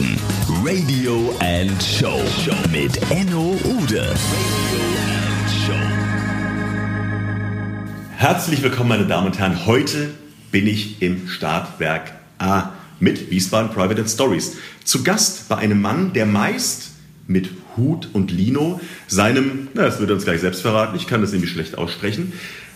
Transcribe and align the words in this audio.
Wiesbaden 0.00 0.16
Radio 0.64 1.34
and 1.40 1.82
Show 1.82 2.20
mit 2.72 2.98
Enno 3.10 3.58
Ude. 3.64 4.14
Herzlich 8.16 8.62
willkommen, 8.62 8.88
meine 8.88 9.06
Damen 9.06 9.26
und 9.26 9.38
Herren. 9.38 9.66
Heute 9.66 10.10
bin 10.50 10.66
ich 10.66 11.02
im 11.02 11.28
Startwerk 11.28 12.12
A 12.38 12.70
mit 12.98 13.30
Wiesbaden 13.30 13.70
Private 13.70 14.06
Stories. 14.08 14.56
Zu 14.84 15.02
Gast 15.02 15.48
bei 15.48 15.56
einem 15.56 15.80
Mann, 15.80 16.12
der 16.12 16.26
meist 16.26 16.92
mit 17.26 17.50
Hut 17.76 18.08
und 18.12 18.30
Lino 18.30 18.80
seinem, 19.06 19.68
na, 19.74 19.82
das 19.82 20.00
wird 20.00 20.10
uns 20.10 20.24
gleich 20.24 20.40
selbst 20.40 20.62
verraten, 20.62 20.96
ich 20.96 21.06
kann 21.06 21.20
das 21.20 21.32
nämlich 21.32 21.50
schlecht 21.50 21.78
aussprechen, 21.78 22.32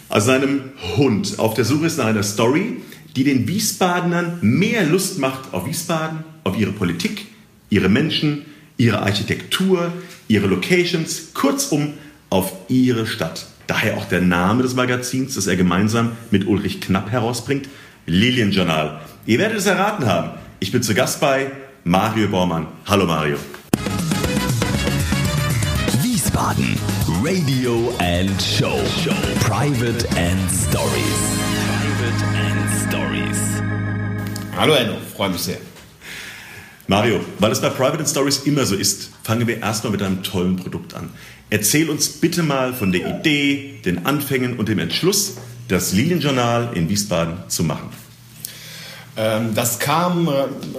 also 0.09 0.27
seinem 0.27 0.61
Hund 0.97 1.39
auf 1.39 1.55
der 1.55 1.65
Suche 1.65 1.87
ist 1.87 1.99
nach 1.99 2.07
einer 2.07 2.23
Story, 2.23 2.83
die 3.17 3.25
den 3.25 3.49
Wiesbadenern 3.49 4.39
mehr 4.43 4.85
Lust 4.85 5.19
macht 5.19 5.53
auf 5.53 5.67
Wiesbaden, 5.67 6.25
auf 6.45 6.59
ihre 6.59 6.73
Politik, 6.73 7.27
ihre 7.71 7.89
Menschen, 7.89 8.45
ihre 8.77 9.01
Architektur, 9.01 9.93
ihre 10.29 10.47
Locations, 10.47 11.33
kurzum 11.35 11.95
auf 12.31 12.53
ihre 12.69 13.07
Stadt. 13.07 13.47
Daher 13.67 13.97
auch 13.97 14.05
der 14.07 14.21
Name 14.21 14.63
des 14.63 14.75
Magazins, 14.75 15.35
das 15.35 15.47
er 15.47 15.57
gemeinsam 15.57 16.13
mit 16.31 16.47
Ulrich 16.47 16.81
Knapp 16.81 17.11
herausbringt, 17.11 17.69
Lilienjournal. 18.07 19.01
Ihr 19.27 19.39
werdet 19.39 19.59
es 19.59 19.67
erraten 19.67 20.07
haben. 20.07 20.31
Ich 20.61 20.71
bin 20.71 20.83
zu 20.83 20.95
Gast 20.95 21.21
bei 21.21 21.51
Mario 21.85 22.29
Bormann. 22.29 22.67
Hallo 22.87 23.07
Mario. 23.07 23.37
Wiesbaden 26.03 26.77
Radio 27.23 27.93
and 27.99 28.31
Show. 28.43 28.79
Private 29.41 30.07
and 30.19 30.51
Stories. 30.51 31.45
Private 31.71 32.25
and 32.37 32.71
Stories. 32.87 33.39
Hallo 34.57 34.75
Enno, 34.75 34.97
freue 35.17 35.31
mich 35.31 35.41
sehr. 35.41 35.74
Mario, 36.87 37.21
weil 37.39 37.51
es 37.51 37.61
bei 37.61 37.71
Private 37.71 38.07
Stories 38.07 38.41
immer 38.45 38.67
so 38.67 38.75
ist, 38.75 39.11
fangen 39.23 39.47
wir 39.47 39.61
erstmal 39.63 39.93
mit 39.93 40.03
einem 40.03 40.23
tollen 40.23 40.57
Produkt 40.57 40.95
an. 40.95 41.09
Erzähl 41.49 41.89
uns 41.89 42.09
bitte 42.09 42.43
mal 42.43 42.75
von 42.75 42.93
der 42.93 43.19
Idee, 43.21 43.81
den 43.85 44.05
Anfängen 44.05 44.59
und 44.59 44.69
dem 44.69 44.79
Entschluss, 44.79 45.37
das 45.69 45.93
Lilienjournal 45.93 46.73
in 46.75 46.89
Wiesbaden 46.91 47.39
zu 47.49 47.65
machen. 47.65 47.89
Ähm, 49.17 49.55
das 49.55 49.79
kam 49.79 50.29
äh, 50.29 50.33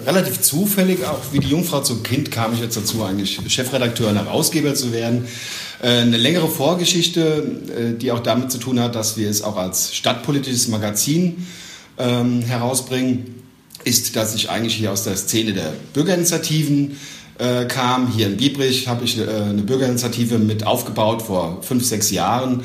relativ 0.06 0.42
zufällig, 0.42 1.06
auch 1.06 1.22
wie 1.32 1.40
die 1.40 1.48
Jungfrau 1.48 1.82
zum 1.82 2.04
Kind 2.04 2.30
kam 2.32 2.54
ich 2.54 2.60
jetzt 2.60 2.78
dazu, 2.78 3.04
eigentlich 3.04 3.40
Chefredakteur 3.48 4.10
und 4.10 4.18
Herausgeber 4.18 4.76
zu 4.76 4.92
werden. 4.92 5.26
Äh, 5.82 6.02
eine 6.02 6.18
längere 6.18 6.50
Vorgeschichte, 6.50 7.44
äh, 7.96 7.98
die 7.98 8.12
auch 8.12 8.20
damit 8.20 8.52
zu 8.52 8.58
tun 8.58 8.80
hat, 8.80 8.94
dass 8.94 9.18
wir 9.18 9.30
es 9.30 9.42
auch 9.42 9.58
als 9.58 9.96
stadtpolitisches 9.96 10.68
Magazin 10.68 11.48
ähm, 11.98 12.42
herausbringen, 12.42 13.35
ist, 13.86 14.16
dass 14.16 14.36
ich 14.36 14.50
eigentlich 14.50 14.76
hier 14.76 14.92
aus 14.92 15.04
der 15.04 15.16
Szene 15.16 15.54
der 15.54 15.74
Bürgerinitiativen 15.94 16.98
äh, 17.38 17.66
kam. 17.66 18.12
Hier 18.12 18.28
in 18.28 18.38
Biebrich 18.38 18.88
habe 18.88 19.06
ich 19.06 19.18
äh, 19.18 19.24
eine 19.24 19.62
Bürgerinitiative 19.62 20.38
mit 20.40 20.66
aufgebaut 20.66 21.22
vor 21.22 21.62
fünf, 21.64 21.86
sechs 21.86 22.12
Jahren 22.12 22.64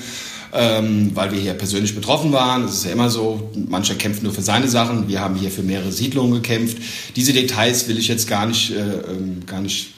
ähm, 0.52 1.10
weil 1.14 1.32
wir 1.32 1.40
hier 1.40 1.54
persönlich 1.54 1.94
betroffen 1.94 2.32
waren. 2.32 2.64
Es 2.64 2.74
ist 2.74 2.84
ja 2.84 2.92
immer 2.92 3.10
so, 3.10 3.50
mancher 3.68 3.94
kämpft 3.94 4.22
nur 4.22 4.32
für 4.32 4.42
seine 4.42 4.68
Sachen. 4.68 5.08
Wir 5.08 5.20
haben 5.20 5.36
hier 5.36 5.50
für 5.50 5.62
mehrere 5.62 5.92
Siedlungen 5.92 6.42
gekämpft. 6.42 6.78
Diese 7.16 7.32
Details 7.32 7.88
will 7.88 7.98
ich 7.98 8.08
jetzt 8.08 8.28
gar 8.28 8.46
nicht, 8.46 8.72
äh, 8.72 8.80
ähm, 8.80 9.42
gar 9.46 9.60
nicht 9.60 9.92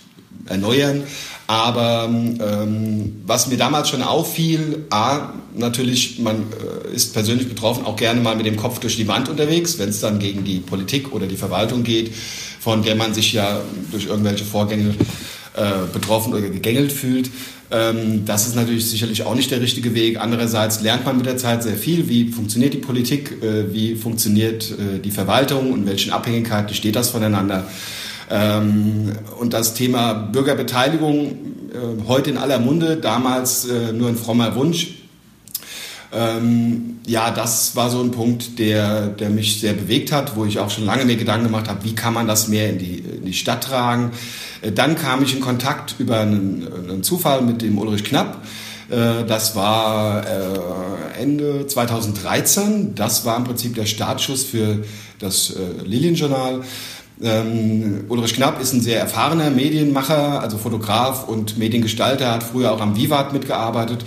erneuern. 0.47 1.03
Aber 1.47 2.09
ähm, 2.09 3.23
was 3.27 3.49
mir 3.49 3.57
damals 3.57 3.89
schon 3.89 4.03
auffiel, 4.03 4.87
a, 4.91 5.33
natürlich, 5.55 6.19
man 6.19 6.37
äh, 6.37 6.95
ist 6.95 7.13
persönlich 7.13 7.49
betroffen, 7.49 7.85
auch 7.85 7.97
gerne 7.97 8.21
mal 8.21 8.37
mit 8.37 8.47
dem 8.47 8.57
Kopf 8.57 8.79
durch 8.79 8.97
die 8.97 9.09
Wand 9.09 9.29
unterwegs, 9.29 9.79
wenn 9.79 9.89
es 9.89 10.01
dann 10.01 10.19
gegen 10.19 10.45
die 10.45 10.61
Politik 10.61 11.13
oder 11.13 11.27
die 11.27 11.37
Verwaltung 11.37 11.83
geht, 11.83 12.13
von 12.61 12.83
der 12.83 12.95
man 12.95 13.13
sich 13.13 13.33
ja 13.33 13.61
durch 13.91 14.07
irgendwelche 14.07 14.45
Vorgänge 14.45 14.95
äh, 15.55 15.93
betroffen 15.93 16.33
oder 16.33 16.49
gegängelt 16.49 16.93
fühlt. 16.93 17.31
Ähm, 17.71 18.25
das 18.25 18.47
ist 18.47 18.55
natürlich 18.55 18.89
sicherlich 18.89 19.23
auch 19.23 19.35
nicht 19.35 19.51
der 19.51 19.61
richtige 19.61 19.95
Weg. 19.95 20.21
Andererseits 20.21 20.81
lernt 20.81 21.05
man 21.05 21.17
mit 21.17 21.27
der 21.27 21.37
Zeit 21.39 21.63
sehr 21.63 21.77
viel. 21.77 22.09
Wie 22.09 22.29
funktioniert 22.29 22.73
die 22.75 22.79
Politik? 22.79 23.43
Äh, 23.43 23.73
wie 23.73 23.97
funktioniert 23.97 24.71
äh, 24.71 24.99
die 25.01 25.11
Verwaltung? 25.11 25.73
Und 25.73 25.87
welchen 25.87 26.13
Abhängigkeiten 26.13 26.75
steht 26.75 26.97
das 26.97 27.11
voneinander? 27.11 27.67
Ähm, 28.31 29.13
und 29.39 29.53
das 29.53 29.75
Thema 29.75 30.13
Bürgerbeteiligung 30.13 31.31
äh, 31.73 32.07
heute 32.07 32.31
in 32.31 32.39
aller 32.39 32.59
Munde, 32.59 32.97
damals 32.97 33.67
nur 33.93 34.09
ein 34.09 34.17
frommer 34.17 34.55
Wunsch. 34.55 35.03
Ähm, 36.15 36.99
ja, 37.07 37.31
das 37.31 37.75
war 37.75 37.89
so 37.89 38.03
ein 38.03 38.11
Punkt, 38.11 38.59
der, 38.59 39.09
der 39.09 39.31
mich 39.31 39.61
sehr 39.61 39.73
bewegt 39.73 40.13
hat, 40.13 40.37
wo 40.37 40.45
ich 40.45 40.59
auch 40.59 40.69
schon 40.69 40.85
lange 40.85 41.07
mir 41.07 41.17
Gedanken 41.17 41.47
gemacht 41.47 41.69
habe, 41.69 41.85
wie 41.85 41.95
kann 41.95 42.13
man 42.13 42.27
das 42.27 42.49
mehr 42.49 42.69
in 42.69 42.79
die, 42.79 42.99
in 42.99 43.25
die 43.25 43.33
Stadt 43.33 43.65
tragen. 43.65 44.13
Äh, 44.61 44.73
dann 44.73 44.95
kam 44.95 45.23
ich 45.23 45.35
in 45.35 45.41
Kontakt 45.41 45.97
über 45.99 46.21
einen, 46.21 46.69
einen 46.89 47.03
Zufall 47.03 47.41
mit 47.41 47.63
dem 47.63 47.79
Ulrich 47.79 48.05
Knapp. 48.05 48.45
Äh, 48.91 49.25
das 49.27 49.57
war 49.57 50.27
äh, 50.27 51.21
Ende 51.21 51.67
2013. 51.67 52.95
Das 52.95 53.25
war 53.25 53.39
im 53.39 53.45
Prinzip 53.45 53.75
der 53.75 53.87
Startschuss 53.87 54.45
für 54.45 54.85
das 55.19 55.55
Lilienjournal. 55.85 56.63
Ähm, 57.21 58.05
Ulrich 58.09 58.35
Knapp 58.35 58.61
ist 58.61 58.73
ein 58.73 58.81
sehr 58.81 59.01
erfahrener 59.01 59.51
Medienmacher, 59.51 60.41
also 60.41 60.59
Fotograf 60.59 61.29
und 61.29 61.59
Mediengestalter, 61.59 62.33
hat 62.33 62.43
früher 62.43 62.73
auch 62.73 62.81
am 62.81 62.97
Vivat 62.97 63.33
mitgearbeitet 63.33 64.05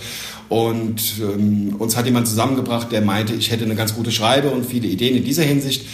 und 0.48 1.00
ähm, 1.20 1.76
uns 1.78 1.96
hat 1.96 2.06
jemand 2.06 2.28
zusammengebracht, 2.28 2.92
der 2.92 3.02
meinte, 3.02 3.34
ich 3.34 3.50
hätte 3.50 3.64
eine 3.64 3.74
ganz 3.74 3.94
gute 3.94 4.12
Schreibe 4.12 4.50
und 4.50 4.64
viele 4.64 4.86
Ideen 4.86 5.16
in 5.16 5.24
dieser 5.24 5.42
Hinsicht. 5.42 5.86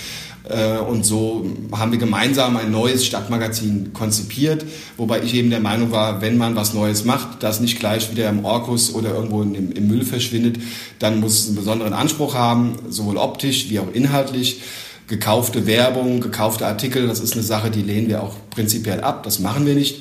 Äh, 0.48 0.78
und 0.78 1.04
so 1.04 1.46
haben 1.72 1.92
wir 1.92 1.98
gemeinsam 1.98 2.56
ein 2.56 2.70
neues 2.70 3.06
Stadtmagazin 3.06 3.92
konzipiert, 3.92 4.64
wobei 4.96 5.22
ich 5.22 5.34
eben 5.34 5.50
der 5.50 5.60
Meinung 5.60 5.92
war, 5.92 6.20
wenn 6.20 6.36
man 6.36 6.56
was 6.56 6.74
Neues 6.74 7.04
macht, 7.04 7.42
das 7.42 7.60
nicht 7.60 7.78
gleich 7.78 8.10
wieder 8.10 8.28
im 8.28 8.44
Orkus 8.44 8.94
oder 8.94 9.14
irgendwo 9.14 9.42
im, 9.42 9.72
im 9.72 9.88
Müll 9.88 10.04
verschwindet, 10.04 10.58
dann 10.98 11.20
muss 11.20 11.40
es 11.40 11.46
einen 11.46 11.56
besonderen 11.56 11.92
Anspruch 11.94 12.34
haben, 12.34 12.74
sowohl 12.90 13.16
optisch 13.16 13.70
wie 13.70 13.78
auch 13.78 13.92
inhaltlich. 13.92 14.60
Gekaufte 15.08 15.66
Werbung, 15.66 16.20
gekaufte 16.20 16.66
Artikel, 16.66 17.06
das 17.06 17.20
ist 17.20 17.34
eine 17.34 17.42
Sache, 17.42 17.70
die 17.70 17.82
lehnen 17.82 18.08
wir 18.08 18.22
auch 18.22 18.36
prinzipiell 18.50 19.00
ab. 19.00 19.22
Das 19.24 19.40
machen 19.40 19.66
wir 19.66 19.74
nicht. 19.74 20.00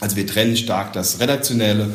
Also 0.00 0.16
wir 0.16 0.26
trennen 0.26 0.56
stark 0.56 0.92
das 0.92 1.20
Redaktionelle 1.20 1.90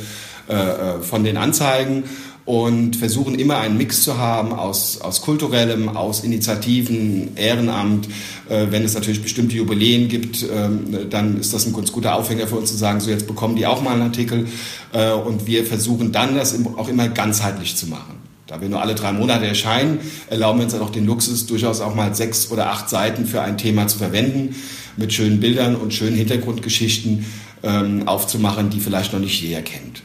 äh, 0.48 0.54
äh, 0.54 1.02
von 1.02 1.24
den 1.26 1.36
Anzeigen 1.36 2.06
und 2.48 2.96
versuchen 2.96 3.38
immer 3.38 3.58
einen 3.58 3.78
Mix 3.78 4.04
zu 4.04 4.18
haben 4.18 4.54
aus, 4.54 5.02
aus 5.02 5.22
kulturellem, 5.22 5.90
aus 5.90 6.24
Initiativen, 6.24 7.36
Ehrenamt. 7.36 8.08
Äh, 8.48 8.68
wenn 8.70 8.86
es 8.86 8.94
natürlich 8.94 9.22
bestimmte 9.22 9.58
Jubiläen 9.58 10.08
gibt, 10.08 10.46
ähm, 10.50 11.10
dann 11.10 11.38
ist 11.38 11.54
das 11.54 11.66
ein 11.66 11.74
ganz 11.74 11.92
guter 11.92 12.16
Aufhänger 12.16 12.48
für 12.48 12.56
uns 12.56 12.72
zu 12.72 12.78
sagen, 12.78 13.02
so 13.02 13.10
jetzt 13.10 13.28
bekommen 13.28 13.58
die 13.58 13.66
auch 13.66 13.82
mal 13.82 13.96
einen 13.96 14.04
Artikel. 14.04 14.48
Äh, 14.94 15.12
und 15.12 15.46
wir 15.46 15.66
versuchen 15.66 16.14
dann 16.14 16.38
das 16.38 16.58
auch 16.78 16.88
immer 16.88 17.10
ganzheitlich 17.10 17.76
zu 17.76 17.88
machen. 17.88 18.17
Da 18.48 18.62
wir 18.62 18.70
nur 18.70 18.82
alle 18.82 18.96
drei 18.96 19.12
Monate 19.12 19.46
erscheinen, 19.46 20.00
erlauben 20.30 20.60
wir 20.60 20.64
uns 20.64 20.74
dann 20.74 20.82
auch 20.82 20.90
den 20.90 21.06
Luxus, 21.06 21.48
durchaus 21.48 21.82
auch 21.82 21.94
mal 21.94 22.16
sechs 22.16 22.50
oder 22.50 22.70
acht 22.70 22.90
Seiten 22.90 23.26
für 23.26 23.42
ein 23.42 23.58
Thema 23.58 23.88
zu 23.88 23.98
verwenden, 23.98 24.56
mit 24.96 25.12
schönen 25.12 25.42
Bildern 25.42 25.76
und 25.76 25.94
schönen 25.94 26.16
Hintergrundgeschichten 26.16 27.26
ähm, 27.64 28.08
aufzumachen, 28.08 28.70
die 28.70 28.80
vielleicht 28.80 29.12
noch 29.12 29.20
nicht 29.20 29.42
jeder 29.42 29.62
kennt. 29.62 30.02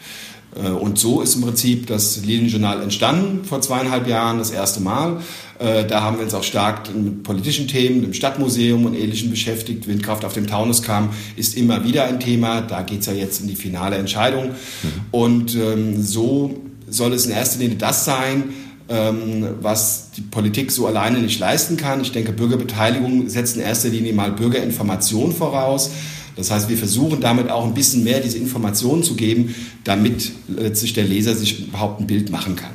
Äh, 0.56 0.70
und 0.70 0.98
so 0.98 1.22
ist 1.22 1.36
im 1.36 1.42
Prinzip 1.42 1.86
das 1.86 2.24
Lilienjournal 2.24 2.82
entstanden 2.82 3.44
vor 3.44 3.60
zweieinhalb 3.60 4.08
Jahren, 4.08 4.38
das 4.38 4.50
erste 4.50 4.80
Mal. 4.80 5.20
Äh, 5.60 5.84
da 5.84 6.02
haben 6.02 6.16
wir 6.16 6.24
uns 6.24 6.34
auch 6.34 6.42
stark 6.42 6.92
mit 6.92 7.22
politischen 7.22 7.68
Themen, 7.68 8.02
dem 8.02 8.12
Stadtmuseum 8.12 8.86
und 8.86 8.94
Ähnlichem 8.94 9.30
beschäftigt. 9.30 9.86
Windkraft 9.86 10.24
auf 10.24 10.32
dem 10.32 10.48
Taunus 10.48 10.82
kam, 10.82 11.10
ist 11.36 11.56
immer 11.56 11.84
wieder 11.84 12.06
ein 12.06 12.18
Thema. 12.18 12.60
Da 12.60 12.82
geht 12.82 13.00
es 13.00 13.06
ja 13.06 13.12
jetzt 13.12 13.40
in 13.40 13.46
die 13.46 13.54
finale 13.54 13.96
Entscheidung. 13.96 14.46
Mhm. 14.48 14.88
Und 15.12 15.54
ähm, 15.54 16.02
so 16.02 16.60
soll 16.92 17.12
es 17.12 17.26
in 17.26 17.32
erster 17.32 17.58
Linie 17.58 17.76
das 17.76 18.04
sein, 18.04 18.44
ähm, 18.88 19.46
was 19.60 20.10
die 20.16 20.20
Politik 20.20 20.70
so 20.70 20.86
alleine 20.86 21.18
nicht 21.18 21.38
leisten 21.38 21.76
kann. 21.76 22.00
Ich 22.02 22.12
denke, 22.12 22.32
Bürgerbeteiligung 22.32 23.28
setzt 23.28 23.56
in 23.56 23.62
erster 23.62 23.88
Linie 23.88 24.12
mal 24.12 24.32
Bürgerinformation 24.32 25.32
voraus. 25.34 25.90
Das 26.36 26.50
heißt, 26.50 26.68
wir 26.68 26.78
versuchen 26.78 27.20
damit 27.20 27.50
auch 27.50 27.66
ein 27.66 27.74
bisschen 27.74 28.04
mehr 28.04 28.20
diese 28.20 28.38
Informationen 28.38 29.02
zu 29.02 29.14
geben, 29.14 29.54
damit 29.84 30.32
letztlich 30.48 30.94
der 30.94 31.04
Leser 31.04 31.34
sich 31.34 31.68
überhaupt 31.68 32.00
ein 32.00 32.06
Bild 32.06 32.30
machen 32.30 32.56
kann. 32.56 32.72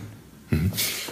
Mhm. 0.49 0.71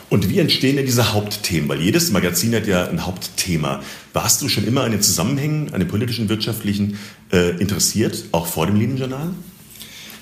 Und 0.10 0.30
wie 0.30 0.40
entstehen 0.40 0.76
denn 0.76 0.86
diese 0.86 1.14
Hauptthemen? 1.14 1.68
Weil 1.68 1.82
jedes 1.82 2.12
Magazin 2.12 2.54
hat 2.56 2.68
ja 2.68 2.88
ein 2.88 3.06
Hauptthema. 3.06 3.82
Warst 4.14 4.42
du 4.42 4.48
schon 4.48 4.66
immer 4.68 4.84
an 4.84 4.92
den 4.92 5.02
Zusammenhängen, 5.02 5.74
an 5.74 5.80
den 5.80 5.88
politischen, 5.88 6.30
wirtschaftlichen 6.30 6.98
äh, 7.32 7.60
interessiert, 7.60 8.26
auch 8.32 8.46
vor 8.46 8.68
dem 8.68 8.80
Linienjournal? 8.80 9.32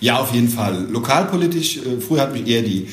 Ja, 0.04 0.20
auf 0.20 0.34
jeden 0.34 0.50
Fall. 0.50 0.86
Lokalpolitisch, 0.92 1.78
äh, 1.78 2.02
früher 2.06 2.24
hat 2.24 2.34
mich 2.34 2.46
eher 2.46 2.62
die 2.62 2.88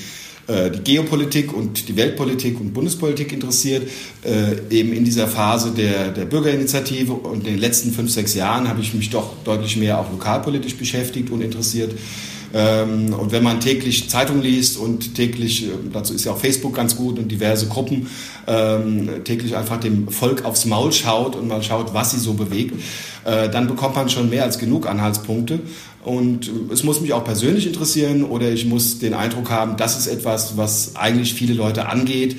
äh, 0.46 0.70
die 0.70 0.78
Geopolitik 0.78 1.52
und 1.52 1.88
die 1.88 1.96
Weltpolitik 1.96 2.60
und 2.60 2.72
Bundespolitik 2.72 3.32
interessiert. 3.32 3.88
Äh, 4.22 4.60
eben 4.70 4.92
in 4.92 5.04
dieser 5.04 5.26
Phase 5.26 5.72
der, 5.72 6.12
der 6.12 6.24
Bürgerinitiative 6.26 7.12
und 7.12 7.48
in 7.48 7.54
den 7.54 7.58
letzten 7.58 7.90
fünf, 7.90 8.12
sechs 8.12 8.34
Jahren 8.34 8.68
habe 8.68 8.80
ich 8.80 8.94
mich 8.94 9.10
doch 9.10 9.32
deutlich 9.42 9.76
mehr 9.76 9.98
auch 9.98 10.08
lokalpolitisch 10.08 10.76
beschäftigt 10.76 11.30
und 11.30 11.40
interessiert. 11.40 11.96
Ähm, 12.52 13.14
und 13.14 13.30
wenn 13.32 13.44
man 13.44 13.60
täglich 13.60 14.08
Zeitung 14.10 14.42
liest 14.42 14.76
und 14.76 15.14
täglich, 15.14 15.66
äh, 15.66 15.70
dazu 15.92 16.14
ist 16.14 16.24
ja 16.24 16.32
auch 16.32 16.38
Facebook 16.38 16.74
ganz 16.74 16.96
gut 16.96 17.18
und 17.18 17.28
diverse 17.28 17.66
Gruppen, 17.66 18.08
ähm, 18.46 19.08
täglich 19.24 19.56
einfach 19.56 19.78
dem 19.78 20.08
Volk 20.08 20.44
aufs 20.44 20.64
Maul 20.64 20.92
schaut 20.92 21.36
und 21.36 21.46
mal 21.46 21.62
schaut, 21.62 21.94
was 21.94 22.10
sie 22.10 22.18
so 22.18 22.34
bewegt, 22.34 22.74
äh, 23.24 23.48
dann 23.48 23.68
bekommt 23.68 23.94
man 23.94 24.08
schon 24.08 24.30
mehr 24.30 24.44
als 24.44 24.58
genug 24.58 24.88
Anhaltspunkte. 24.88 25.60
Und 26.02 26.48
äh, 26.48 26.72
es 26.72 26.82
muss 26.82 27.00
mich 27.00 27.12
auch 27.12 27.24
persönlich 27.24 27.66
interessieren 27.66 28.24
oder 28.24 28.50
ich 28.50 28.66
muss 28.66 28.98
den 28.98 29.14
Eindruck 29.14 29.50
haben, 29.50 29.76
das 29.76 29.98
ist 29.98 30.06
etwas, 30.06 30.56
was 30.56 30.96
eigentlich 30.96 31.34
viele 31.34 31.54
Leute 31.54 31.88
angeht 31.88 32.36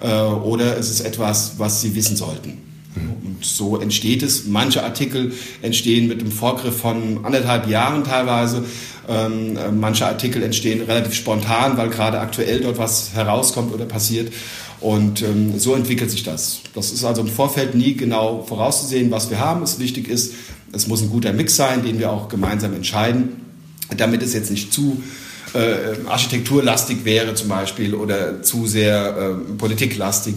oder 0.00 0.76
es 0.76 0.90
ist 0.90 1.00
etwas, 1.00 1.54
was 1.56 1.80
sie 1.80 1.94
wissen 1.94 2.14
sollten. 2.14 2.58
Und 2.96 3.44
so 3.44 3.76
entsteht 3.78 4.22
es. 4.22 4.46
Manche 4.46 4.82
Artikel 4.82 5.32
entstehen 5.62 6.08
mit 6.08 6.20
einem 6.20 6.30
Vorgriff 6.30 6.76
von 6.76 7.24
anderthalb 7.24 7.68
Jahren 7.68 8.04
teilweise. 8.04 8.64
Ähm, 9.08 9.56
äh, 9.56 9.70
manche 9.72 10.06
Artikel 10.06 10.42
entstehen 10.42 10.82
relativ 10.82 11.14
spontan, 11.14 11.76
weil 11.76 11.90
gerade 11.90 12.20
aktuell 12.20 12.60
dort 12.60 12.78
was 12.78 13.12
herauskommt 13.14 13.74
oder 13.74 13.84
passiert. 13.84 14.32
Und 14.80 15.22
ähm, 15.22 15.58
so 15.58 15.74
entwickelt 15.74 16.10
sich 16.10 16.22
das. 16.22 16.60
Das 16.74 16.92
ist 16.92 17.04
also 17.04 17.22
im 17.22 17.28
Vorfeld 17.28 17.74
nie 17.74 17.94
genau 17.94 18.44
vorauszusehen, 18.46 19.10
was 19.10 19.30
wir 19.30 19.40
haben. 19.40 19.62
Es 19.62 19.78
wichtig 19.78 20.08
ist, 20.08 20.34
es 20.74 20.86
muss 20.86 21.02
ein 21.02 21.10
guter 21.10 21.32
Mix 21.32 21.56
sein, 21.56 21.82
den 21.84 21.98
wir 21.98 22.10
auch 22.10 22.28
gemeinsam 22.28 22.74
entscheiden, 22.74 23.40
damit 23.96 24.22
es 24.22 24.34
jetzt 24.34 24.50
nicht 24.50 24.72
zu 24.72 25.02
äh, 25.54 26.06
architekturlastig 26.06 27.04
wäre 27.04 27.34
zum 27.34 27.48
Beispiel 27.48 27.94
oder 27.94 28.42
zu 28.42 28.66
sehr 28.66 29.16
äh, 29.16 29.52
politiklastig. 29.54 30.34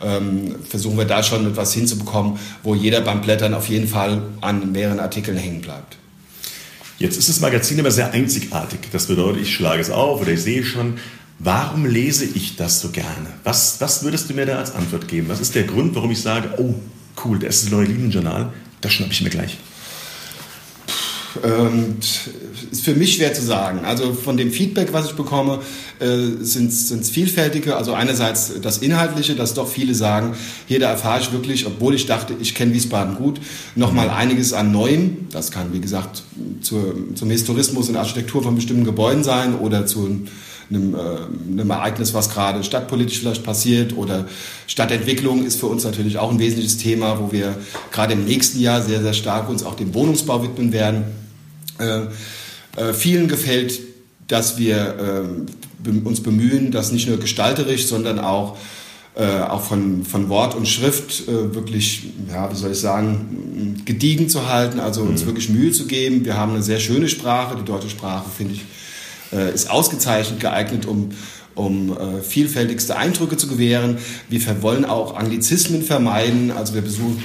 Ähm, 0.00 0.54
versuchen 0.68 0.96
wir 0.96 1.06
da 1.06 1.22
schon 1.22 1.46
etwas 1.46 1.72
hinzubekommen, 1.74 2.38
wo 2.62 2.74
jeder 2.74 3.00
beim 3.00 3.20
Blättern 3.20 3.54
auf 3.54 3.68
jeden 3.68 3.88
Fall 3.88 4.22
an 4.40 4.70
mehreren 4.70 5.00
Artikeln 5.00 5.36
hängen 5.36 5.60
bleibt. 5.60 5.96
Jetzt 6.98 7.16
ist 7.16 7.28
das 7.28 7.40
Magazin 7.40 7.80
aber 7.80 7.90
sehr 7.90 8.12
einzigartig. 8.12 8.80
Das 8.92 9.06
bedeutet, 9.06 9.42
ich 9.42 9.54
schlage 9.54 9.80
es 9.80 9.90
auf 9.90 10.20
oder 10.20 10.32
ich 10.32 10.42
sehe 10.42 10.64
schon, 10.64 10.94
warum 11.38 11.86
lese 11.86 12.24
ich 12.24 12.56
das 12.56 12.80
so 12.80 12.90
gerne? 12.90 13.28
Was, 13.44 13.80
was 13.80 14.02
würdest 14.02 14.30
du 14.30 14.34
mir 14.34 14.46
da 14.46 14.58
als 14.58 14.74
Antwort 14.74 15.08
geben? 15.08 15.28
Was 15.28 15.40
ist 15.40 15.54
der 15.54 15.64
Grund, 15.64 15.94
warum 15.94 16.10
ich 16.10 16.20
sage, 16.20 16.50
oh, 16.58 16.74
cool, 17.24 17.38
das 17.38 17.56
ist 17.56 17.64
das 17.66 17.70
neue 17.72 17.86
Linienjournal, 17.86 18.52
das 18.80 18.92
schnappe 18.92 19.12
ich 19.12 19.22
mir 19.22 19.30
gleich? 19.30 19.58
Ähm, 21.44 21.96
ist 22.70 22.84
für 22.84 22.94
mich 22.94 23.14
schwer 23.14 23.32
zu 23.34 23.42
sagen. 23.42 23.84
Also 23.84 24.12
von 24.12 24.36
dem 24.36 24.50
Feedback, 24.50 24.92
was 24.92 25.06
ich 25.06 25.12
bekomme, 25.12 25.60
äh, 26.00 26.06
sind 26.40 26.70
es 26.70 27.10
vielfältige. 27.10 27.76
Also 27.76 27.94
einerseits 27.94 28.60
das 28.60 28.78
Inhaltliche, 28.78 29.34
dass 29.34 29.54
doch 29.54 29.68
viele 29.68 29.94
sagen, 29.94 30.34
hier 30.66 30.80
da 30.80 30.90
erfahre 30.90 31.20
ich 31.20 31.32
wirklich, 31.32 31.66
obwohl 31.66 31.94
ich 31.94 32.06
dachte, 32.06 32.34
ich 32.40 32.54
kenne 32.54 32.72
Wiesbaden 32.72 33.16
gut, 33.16 33.40
nochmal 33.74 34.10
einiges 34.10 34.52
an 34.52 34.72
Neuem. 34.72 35.28
Das 35.30 35.50
kann, 35.50 35.72
wie 35.72 35.80
gesagt, 35.80 36.22
zur, 36.62 36.94
zum 37.14 37.30
Historismus 37.30 37.88
und 37.88 37.96
Architektur 37.96 38.42
von 38.42 38.54
bestimmten 38.54 38.84
Gebäuden 38.84 39.24
sein 39.24 39.54
oder 39.54 39.86
zu 39.86 40.26
einem, 40.70 40.94
äh, 40.94 40.98
einem 41.52 41.70
Ereignis, 41.70 42.14
was 42.14 42.30
gerade 42.30 42.62
stadtpolitisch 42.62 43.20
vielleicht 43.20 43.44
passiert 43.44 43.96
oder 43.96 44.26
Stadtentwicklung 44.66 45.44
ist 45.44 45.58
für 45.58 45.66
uns 45.66 45.84
natürlich 45.84 46.18
auch 46.18 46.30
ein 46.30 46.38
wesentliches 46.38 46.76
Thema, 46.76 47.18
wo 47.20 47.32
wir 47.32 47.56
gerade 47.90 48.12
im 48.12 48.24
nächsten 48.24 48.60
Jahr 48.60 48.82
sehr, 48.82 49.02
sehr 49.02 49.14
stark 49.14 49.48
uns 49.48 49.64
auch 49.64 49.74
dem 49.74 49.94
Wohnungsbau 49.94 50.42
widmen 50.42 50.72
werden. 50.72 51.04
Äh, 51.78 52.02
äh, 52.76 52.92
vielen 52.92 53.28
gefällt, 53.28 53.80
dass 54.26 54.58
wir 54.58 55.26
äh, 55.86 55.88
uns 56.04 56.22
bemühen, 56.22 56.70
das 56.70 56.92
nicht 56.92 57.08
nur 57.08 57.18
gestalterisch, 57.18 57.86
sondern 57.86 58.18
auch 58.18 58.56
äh, 59.18 59.40
auch 59.40 59.62
von, 59.62 60.04
von 60.04 60.28
Wort 60.28 60.54
und 60.54 60.68
Schrift 60.68 61.26
äh, 61.26 61.52
wirklich, 61.52 62.04
ja, 62.30 62.52
wie 62.52 62.54
soll 62.54 62.70
ich 62.70 62.78
sagen, 62.78 63.82
gediegen 63.84 64.28
zu 64.28 64.46
halten, 64.48 64.78
also 64.78 65.02
uns 65.02 65.22
mhm. 65.22 65.26
wirklich 65.26 65.48
Mühe 65.48 65.72
zu 65.72 65.86
geben. 65.86 66.24
Wir 66.24 66.36
haben 66.36 66.52
eine 66.52 66.62
sehr 66.62 66.78
schöne 66.78 67.08
Sprache, 67.08 67.56
die 67.56 67.64
deutsche 67.64 67.90
Sprache, 67.90 68.26
finde 68.30 68.54
ich, 68.54 68.64
äh, 69.32 69.52
ist 69.52 69.70
ausgezeichnet 69.70 70.40
geeignet, 70.40 70.86
um, 70.86 71.10
um 71.54 71.96
äh, 71.96 72.22
vielfältigste 72.22 72.96
Eindrücke 72.96 73.36
zu 73.36 73.48
gewähren. 73.48 73.98
Wir 74.28 74.62
wollen 74.62 74.84
auch 74.84 75.16
Anglizismen 75.16 75.82
vermeiden, 75.82 76.50
also 76.50 76.74
wir 76.74 76.82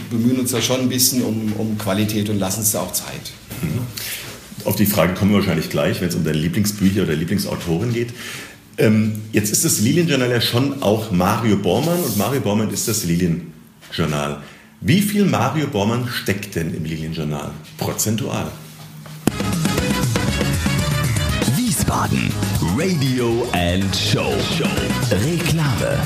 bemühen 0.09 0.39
uns 0.39 0.51
da 0.51 0.61
schon 0.61 0.81
ein 0.81 0.89
bisschen 0.89 1.23
um, 1.23 1.53
um 1.53 1.77
Qualität 1.77 2.29
und 2.29 2.39
lassen 2.39 2.59
uns 2.61 2.71
da 2.71 2.81
auch 2.81 2.93
Zeit. 2.93 3.31
Mhm. 3.61 3.81
Auf 4.65 4.75
die 4.75 4.85
Frage 4.85 5.13
kommen 5.13 5.31
wir 5.31 5.39
wahrscheinlich 5.39 5.69
gleich, 5.69 5.99
wenn 5.99 6.09
es 6.09 6.15
um 6.15 6.23
deine 6.23 6.37
Lieblingsbücher 6.37 7.03
oder 7.03 7.15
Lieblingsautoren 7.15 7.93
geht. 7.93 8.13
Ähm, 8.77 9.21
jetzt 9.31 9.51
ist 9.51 9.65
das 9.65 9.81
Lilienjournal 9.81 10.31
ja 10.31 10.41
schon 10.41 10.81
auch 10.81 11.11
Mario 11.11 11.57
Bormann 11.57 11.99
und 11.99 12.17
Mario 12.17 12.41
Bormann 12.41 12.71
ist 12.71 12.87
das 12.87 13.03
Lilienjournal. 13.03 14.41
Wie 14.81 15.01
viel 15.01 15.25
Mario 15.25 15.67
Bormann 15.67 16.07
steckt 16.07 16.55
denn 16.55 16.73
im 16.73 16.85
Lilienjournal 16.85 17.51
prozentual? 17.77 18.51
Wiesbaden 21.93 22.33
Radio 22.75 23.45
and 23.53 23.85
Show 23.95 24.33
Reklame. 25.11 25.99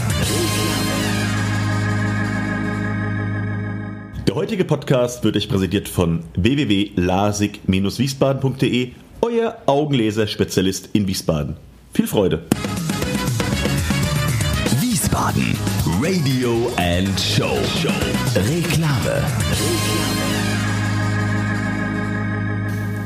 Der 4.27 4.35
heutige 4.35 4.65
Podcast 4.65 5.23
wird 5.23 5.37
euch 5.37 5.47
präsentiert 5.47 5.87
von 5.87 6.25
www.lasig-wiesbaden.de, 6.35 8.91
euer 9.21 9.61
Augenleser-Spezialist 9.65 10.89
in 10.91 11.07
Wiesbaden. 11.07 11.55
Viel 11.93 12.07
Freude! 12.07 12.43
Wiesbaden 14.81 15.57
Radio 16.01 16.69
and 16.75 17.17
Show 17.17 17.57
Reklame. 18.35 19.23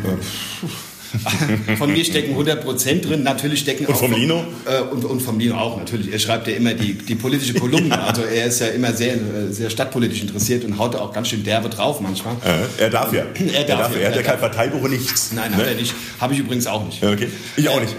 Reklame. 0.04 0.91
von 1.78 1.92
mir 1.92 2.06
stecken 2.06 2.36
100% 2.36 3.02
drin. 3.02 3.24
Natürlich 3.24 3.62
stecken 3.62 3.86
und 3.86 3.94
auch. 3.94 4.00
Vom 4.00 4.14
Lino? 4.14 4.44
Äh, 4.66 4.82
und, 4.82 5.06
und 5.06 5.22
vom 5.22 5.40
Lino 5.40 5.56
auch, 5.56 5.78
natürlich. 5.78 6.12
Er 6.12 6.20
schreibt 6.20 6.48
ja 6.48 6.56
immer 6.56 6.74
die, 6.74 6.94
die 6.94 7.16
politische 7.16 7.54
Kolumne. 7.54 8.00
Also 8.02 8.24
er 8.24 8.46
ist 8.46 8.60
ja 8.60 8.68
immer 8.68 8.94
sehr, 8.94 9.16
sehr 9.50 9.70
stadtpolitisch 9.70 10.22
interessiert 10.22 10.64
und 10.64 10.78
haut 10.78 10.96
auch 10.96 11.14
ganz 11.14 11.30
schön 11.30 11.44
derbe 11.44 11.70
drauf 11.70 12.00
manchmal. 12.00 12.36
Äh, 12.44 12.84
er 12.84 12.90
darf 12.90 13.14
ja. 13.14 13.24
Er, 13.52 13.66
darf 13.66 13.70
er, 13.70 13.78
darf, 13.78 13.96
ja. 13.96 14.02
er 14.02 14.10
hat 14.10 14.16
ja 14.16 14.24
kein 14.24 14.40
Parteibuch 14.40 14.82
und 14.82 14.92
nichts. 14.92 15.32
Nein, 15.34 15.52
ne? 15.52 15.58
hat 15.58 15.68
er 15.68 15.76
nicht. 15.76 15.94
Habe 16.20 16.34
ich 16.34 16.40
übrigens 16.40 16.68
auch 16.68 16.86
nicht. 16.86 17.04
Okay. 17.04 17.28
Ich 17.58 17.68
auch 17.68 17.82
nicht. 17.82 17.96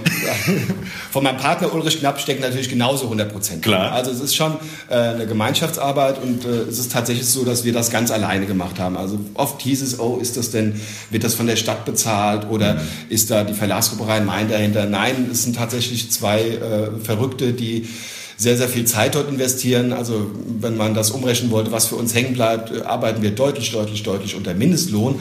Von 1.11 1.25
meinem 1.25 1.37
Partner 1.37 1.75
Ulrich 1.75 2.01
Knapp 2.01 2.21
stecken 2.21 2.41
natürlich 2.43 2.69
genauso 2.69 3.11
100%. 3.11 3.61
Klar. 3.61 3.93
Also 3.93 4.11
es 4.11 4.21
ist 4.21 4.35
schon 4.35 4.57
äh, 4.89 4.95
eine 4.95 5.27
Gemeinschaftsarbeit 5.27 6.23
und 6.23 6.45
äh, 6.45 6.49
es 6.49 6.79
ist 6.79 6.93
tatsächlich 6.93 7.27
so, 7.27 7.45
dass 7.45 7.65
wir 7.65 7.73
das 7.73 7.91
ganz 7.91 8.11
alleine 8.11 8.47
gemacht 8.47 8.79
haben. 8.79 8.97
Also 8.97 9.19
oft 9.35 9.61
hieß 9.61 9.83
es, 9.83 10.01
oh, 10.01 10.19
ist 10.21 10.37
das 10.37 10.51
denn, 10.51 10.81
wird 11.11 11.25
das 11.25 11.35
von 11.35 11.47
der 11.47 11.57
Stadt 11.57 11.85
bezahlt 11.85 12.49
oder 12.49 12.75
mhm 12.75 12.81
ist 13.09 13.31
da 13.31 13.45
die 13.45 13.55
Verlagsgruppe 13.55 14.09
Rhein-Main 14.09 14.49
dahinter. 14.49 14.87
Nein, 14.87 15.29
es 15.31 15.45
sind 15.45 15.57
tatsächlich 15.57 16.11
zwei 16.11 16.41
äh, 16.41 16.91
Verrückte, 17.03 17.53
die 17.53 17.89
sehr, 18.37 18.57
sehr 18.57 18.69
viel 18.69 18.85
Zeit 18.85 19.15
dort 19.15 19.29
investieren. 19.31 19.93
Also 19.93 20.31
wenn 20.61 20.77
man 20.77 20.95
das 20.95 21.11
umrechnen 21.11 21.51
wollte, 21.51 21.73
was 21.73 21.87
für 21.87 21.97
uns 21.97 22.15
hängen 22.15 22.35
bleibt, 22.35 22.73
äh, 22.73 22.83
arbeiten 22.83 23.23
wir 23.23 23.31
deutlich, 23.31 23.71
deutlich, 23.73 24.03
deutlich 24.03 24.35
unter 24.35 24.55
Mindestlohn. 24.55 25.19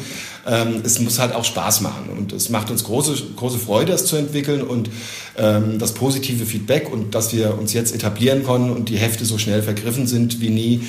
Ähm, 0.47 0.81
es 0.83 0.99
muss 0.99 1.19
halt 1.19 1.35
auch 1.35 1.45
Spaß 1.45 1.81
machen 1.81 2.09
und 2.17 2.33
es 2.33 2.49
macht 2.49 2.71
uns 2.71 2.83
große, 2.83 3.15
große 3.35 3.59
Freude, 3.59 3.91
das 3.91 4.05
zu 4.05 4.15
entwickeln 4.15 4.61
und 4.61 4.89
ähm, 5.37 5.77
das 5.77 5.93
positive 5.93 6.45
Feedback 6.45 6.91
und 6.91 7.13
dass 7.13 7.31
wir 7.33 7.57
uns 7.57 7.73
jetzt 7.73 7.93
etablieren 7.93 8.43
konnten 8.43 8.71
und 8.71 8.89
die 8.89 8.97
Hefte 8.97 9.23
so 9.25 9.37
schnell 9.37 9.61
vergriffen 9.61 10.07
sind 10.07 10.41
wie 10.41 10.49
nie, 10.49 10.81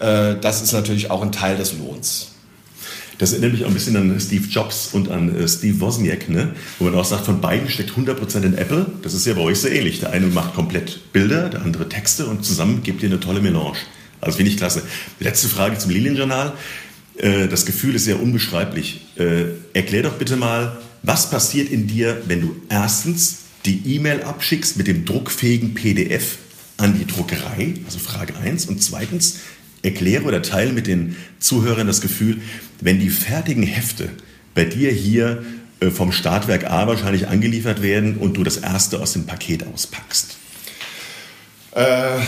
äh, 0.00 0.36
das 0.40 0.62
ist 0.62 0.72
natürlich 0.72 1.10
auch 1.10 1.22
ein 1.22 1.32
Teil 1.32 1.56
des 1.56 1.74
Lohns. 1.74 2.33
Das 3.18 3.32
erinnert 3.32 3.52
mich 3.52 3.64
auch 3.64 3.68
ein 3.68 3.74
bisschen 3.74 3.96
an 3.96 4.18
Steve 4.20 4.46
Jobs 4.48 4.88
und 4.92 5.10
an 5.10 5.34
äh, 5.34 5.46
Steve 5.48 5.80
Wozniak, 5.80 6.28
ne? 6.28 6.54
wo 6.78 6.84
man 6.84 6.94
auch 6.94 7.04
sagt, 7.04 7.26
von 7.26 7.40
beiden 7.40 7.68
steckt 7.68 7.90
100% 7.90 8.42
in 8.42 8.54
Apple. 8.54 8.86
Das 9.02 9.14
ist 9.14 9.26
ja 9.26 9.34
bei 9.34 9.40
euch 9.40 9.60
sehr 9.60 9.72
ähnlich. 9.72 10.00
Der 10.00 10.10
eine 10.10 10.26
macht 10.26 10.54
komplett 10.54 11.12
Bilder, 11.12 11.48
der 11.48 11.62
andere 11.62 11.88
Texte 11.88 12.26
und 12.26 12.44
zusammen 12.44 12.82
gibt 12.82 13.02
ihr 13.02 13.08
eine 13.08 13.20
tolle 13.20 13.40
Melange. 13.40 13.78
Also 14.20 14.36
finde 14.38 14.50
ich 14.50 14.56
klasse. 14.56 14.82
Letzte 15.20 15.48
Frage 15.48 15.78
zum 15.78 15.90
Lilienjournal. 15.90 16.54
Äh, 17.16 17.48
das 17.48 17.66
Gefühl 17.66 17.94
ist 17.94 18.06
ja 18.06 18.16
unbeschreiblich. 18.16 19.02
Äh, 19.16 19.44
erklär 19.72 20.02
doch 20.02 20.14
bitte 20.14 20.36
mal, 20.36 20.78
was 21.02 21.30
passiert 21.30 21.70
in 21.70 21.86
dir, 21.86 22.22
wenn 22.26 22.40
du 22.40 22.56
erstens 22.68 23.38
die 23.66 23.94
E-Mail 23.94 24.22
abschickst 24.22 24.76
mit 24.76 24.86
dem 24.86 25.04
druckfähigen 25.04 25.74
PDF 25.74 26.38
an 26.76 26.98
die 26.98 27.06
Druckerei, 27.06 27.74
also 27.86 27.98
Frage 27.98 28.36
1, 28.36 28.66
und 28.66 28.82
zweitens, 28.82 29.40
erkläre 29.84 30.24
oder 30.24 30.42
teile 30.42 30.72
mit 30.72 30.86
den 30.86 31.16
Zuhörern 31.38 31.86
das 31.86 32.00
Gefühl, 32.00 32.40
wenn 32.80 33.00
die 33.00 33.10
fertigen 33.10 33.62
Hefte 33.62 34.08
bei 34.54 34.64
dir 34.64 34.90
hier 34.90 35.42
äh, 35.80 35.90
vom 35.90 36.12
Startwerk 36.12 36.70
A 36.70 36.86
wahrscheinlich 36.86 37.28
angeliefert 37.28 37.82
werden 37.82 38.16
und 38.16 38.36
du 38.36 38.44
das 38.44 38.56
erste 38.56 39.00
aus 39.00 39.12
dem 39.12 39.26
Paket 39.26 39.66
auspackst? 39.66 40.36
Äh, 41.72 42.20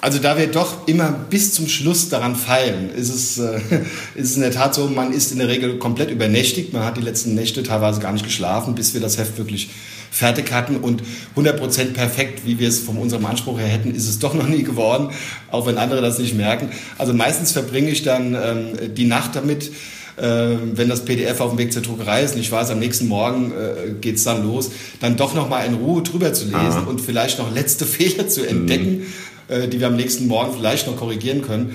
also 0.00 0.18
da 0.18 0.38
wir 0.38 0.46
doch 0.46 0.86
immer 0.86 1.10
bis 1.10 1.54
zum 1.54 1.68
Schluss 1.68 2.08
daran 2.08 2.36
feilen, 2.36 2.90
ist 2.94 3.12
es, 3.12 3.38
äh, 3.38 3.60
ist 4.14 4.30
es 4.30 4.36
in 4.36 4.42
der 4.42 4.52
Tat 4.52 4.74
so, 4.74 4.86
man 4.88 5.12
ist 5.12 5.32
in 5.32 5.38
der 5.38 5.48
Regel 5.48 5.78
komplett 5.78 6.10
übernächtigt. 6.10 6.72
Man 6.72 6.84
hat 6.84 6.96
die 6.96 7.02
letzten 7.02 7.34
Nächte 7.34 7.62
teilweise 7.62 8.00
gar 8.00 8.12
nicht 8.12 8.24
geschlafen, 8.24 8.74
bis 8.74 8.94
wir 8.94 9.00
das 9.00 9.18
Heft 9.18 9.38
wirklich 9.38 9.70
fertig 10.12 10.52
hatten. 10.52 10.76
Und 10.76 11.02
100% 11.36 11.94
perfekt, 11.94 12.42
wie 12.44 12.58
wir 12.60 12.68
es 12.68 12.78
von 12.78 12.98
unserem 12.98 13.26
Anspruch 13.26 13.58
her 13.58 13.66
hätten, 13.66 13.92
ist 13.92 14.08
es 14.08 14.18
doch 14.20 14.34
noch 14.34 14.46
nie 14.46 14.62
geworden, 14.62 15.08
auch 15.50 15.66
wenn 15.66 15.78
andere 15.78 16.02
das 16.02 16.18
nicht 16.18 16.36
merken. 16.36 16.68
Also 16.98 17.14
meistens 17.14 17.50
verbringe 17.50 17.90
ich 17.90 18.02
dann 18.02 18.34
ähm, 18.34 18.94
die 18.94 19.06
Nacht 19.06 19.34
damit, 19.34 19.72
äh, 20.18 20.56
wenn 20.74 20.88
das 20.90 21.06
PDF 21.06 21.40
auf 21.40 21.50
dem 21.52 21.58
Weg 21.58 21.72
zur 21.72 21.82
Druckerei 21.82 22.22
ist 22.22 22.34
und 22.34 22.42
ich 22.42 22.52
weiß, 22.52 22.70
am 22.70 22.78
nächsten 22.78 23.08
Morgen 23.08 23.52
äh, 23.52 23.92
geht 24.00 24.16
es 24.16 24.24
dann 24.24 24.44
los, 24.44 24.70
dann 25.00 25.16
doch 25.16 25.34
nochmal 25.34 25.66
in 25.66 25.74
Ruhe 25.74 26.02
drüber 26.02 26.34
zu 26.34 26.44
lesen 26.44 26.56
Aha. 26.56 26.86
und 26.86 27.00
vielleicht 27.00 27.38
noch 27.38 27.52
letzte 27.52 27.86
Fehler 27.86 28.28
zu 28.28 28.46
entdecken, 28.46 29.06
mhm. 29.48 29.54
äh, 29.54 29.66
die 29.66 29.80
wir 29.80 29.86
am 29.86 29.96
nächsten 29.96 30.26
Morgen 30.26 30.52
vielleicht 30.54 30.86
noch 30.86 30.96
korrigieren 30.96 31.40
können. 31.40 31.74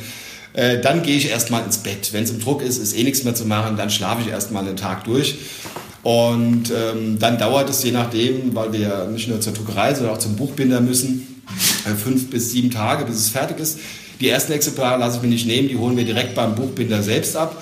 Äh, 0.54 0.80
dann 0.80 1.02
gehe 1.02 1.18
ich 1.18 1.30
erstmal 1.30 1.64
ins 1.64 1.80
Bett. 1.80 2.14
Wenn 2.14 2.24
es 2.24 2.30
im 2.30 2.40
Druck 2.40 2.62
ist, 2.62 2.78
ist 2.78 2.96
eh 2.96 3.04
nichts 3.04 3.24
mehr 3.24 3.34
zu 3.34 3.46
machen, 3.46 3.78
dann 3.78 3.90
schlafe 3.90 4.22
ich 4.22 4.28
erstmal 4.28 4.64
den 4.64 4.76
Tag 4.76 5.04
durch. 5.06 5.38
Und 6.08 6.72
ähm, 6.72 7.20
dann 7.20 7.38
dauert 7.38 7.70
es 7.70 7.84
je 7.84 7.92
nachdem, 7.92 8.56
weil 8.56 8.72
wir 8.72 8.80
ja 8.80 9.06
nicht 9.08 9.28
nur 9.28 9.42
zur 9.42 9.52
Druckerei, 9.52 9.94
sondern 9.94 10.16
auch 10.16 10.20
zum 10.20 10.38
Buchbinder 10.38 10.80
müssen, 10.80 11.42
äh, 11.86 11.96
fünf 11.96 12.30
bis 12.30 12.52
sieben 12.52 12.72
Tage, 12.72 13.04
bis 13.04 13.18
es 13.18 13.28
fertig 13.28 13.60
ist. 13.60 13.80
Die 14.22 14.30
ersten 14.30 14.54
Exemplare 14.54 14.98
lasse 14.98 15.18
ich 15.18 15.24
mir 15.24 15.28
nicht 15.28 15.46
nehmen, 15.46 15.68
die 15.68 15.76
holen 15.76 15.98
wir 15.98 16.06
direkt 16.06 16.34
beim 16.34 16.56
Buchbinder 16.56 17.04
selbst 17.04 17.36
ab. 17.36 17.62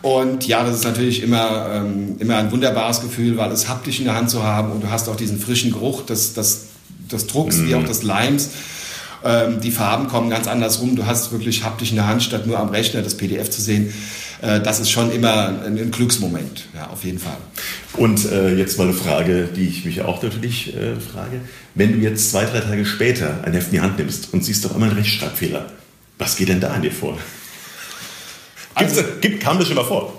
Und 0.00 0.46
ja, 0.46 0.64
das 0.64 0.76
ist 0.76 0.84
natürlich 0.84 1.22
immer, 1.22 1.66
ähm, 1.74 2.16
immer 2.20 2.38
ein 2.38 2.50
wunderbares 2.50 3.02
Gefühl, 3.02 3.36
weil 3.36 3.52
es 3.52 3.68
haptisch 3.68 3.98
in 3.98 4.06
der 4.06 4.14
Hand 4.14 4.30
zu 4.30 4.42
haben 4.42 4.72
und 4.72 4.82
du 4.82 4.90
hast 4.90 5.10
auch 5.10 5.16
diesen 5.16 5.38
frischen 5.38 5.70
Geruch 5.70 6.06
des, 6.06 6.32
des, 6.32 6.68
des 7.12 7.26
Drucks 7.26 7.58
mm. 7.58 7.68
wie 7.68 7.74
auch 7.74 7.84
des 7.84 8.02
Limes. 8.02 8.48
Ähm, 9.26 9.60
die 9.60 9.70
Farben 9.70 10.08
kommen 10.08 10.30
ganz 10.30 10.46
anders 10.46 10.80
rum. 10.80 10.96
Du 10.96 11.04
hast 11.04 11.32
wirklich 11.32 11.64
haptisch 11.64 11.90
in 11.90 11.96
der 11.96 12.06
Hand, 12.06 12.22
statt 12.22 12.46
nur 12.46 12.58
am 12.58 12.70
Rechner 12.70 13.02
das 13.02 13.14
PDF 13.14 13.50
zu 13.50 13.60
sehen. 13.60 13.92
Äh, 14.44 14.60
das 14.60 14.80
ist 14.80 14.90
schon 14.90 15.10
immer 15.10 15.48
ein, 15.48 15.78
ein, 15.78 15.90
Glücksmoment, 15.90 16.66
ja, 16.74 16.88
auf 16.88 17.04
jeden 17.04 17.18
Fall. 17.18 17.36
Und 17.94 18.30
äh, 18.30 18.54
jetzt 18.54 18.76
mal 18.76 18.84
eine 18.84 18.92
Frage, 18.92 19.48
die 19.56 19.66
ich 19.68 19.84
mich 19.84 20.02
auch 20.02 20.22
natürlich 20.22 20.76
äh, 20.76 20.96
frage. 20.96 21.40
Wenn 21.74 21.92
du 21.92 21.98
jetzt 21.98 22.30
zwei, 22.30 22.44
drei 22.44 22.60
Tage 22.60 22.84
später 22.84 23.38
ein 23.42 23.54
Heft 23.54 23.68
in 23.68 23.72
die 23.72 23.80
Hand 23.80 23.98
nimmst 23.98 24.34
und 24.34 24.44
siehst 24.44 24.64
doch 24.64 24.74
einmal 24.74 24.90
einen 24.90 24.98
Rechtschreibfehler, 24.98 25.66
was 26.18 26.36
geht 26.36 26.48
denn 26.48 26.60
da 26.60 26.68
an 26.68 26.82
dir 26.82 26.92
vor? 26.92 27.16
Also, 28.74 29.02
gibt, 29.20 29.40
kam 29.40 29.58
das 29.58 29.68
schon 29.68 29.76
mal 29.76 29.84
vor? 29.84 30.12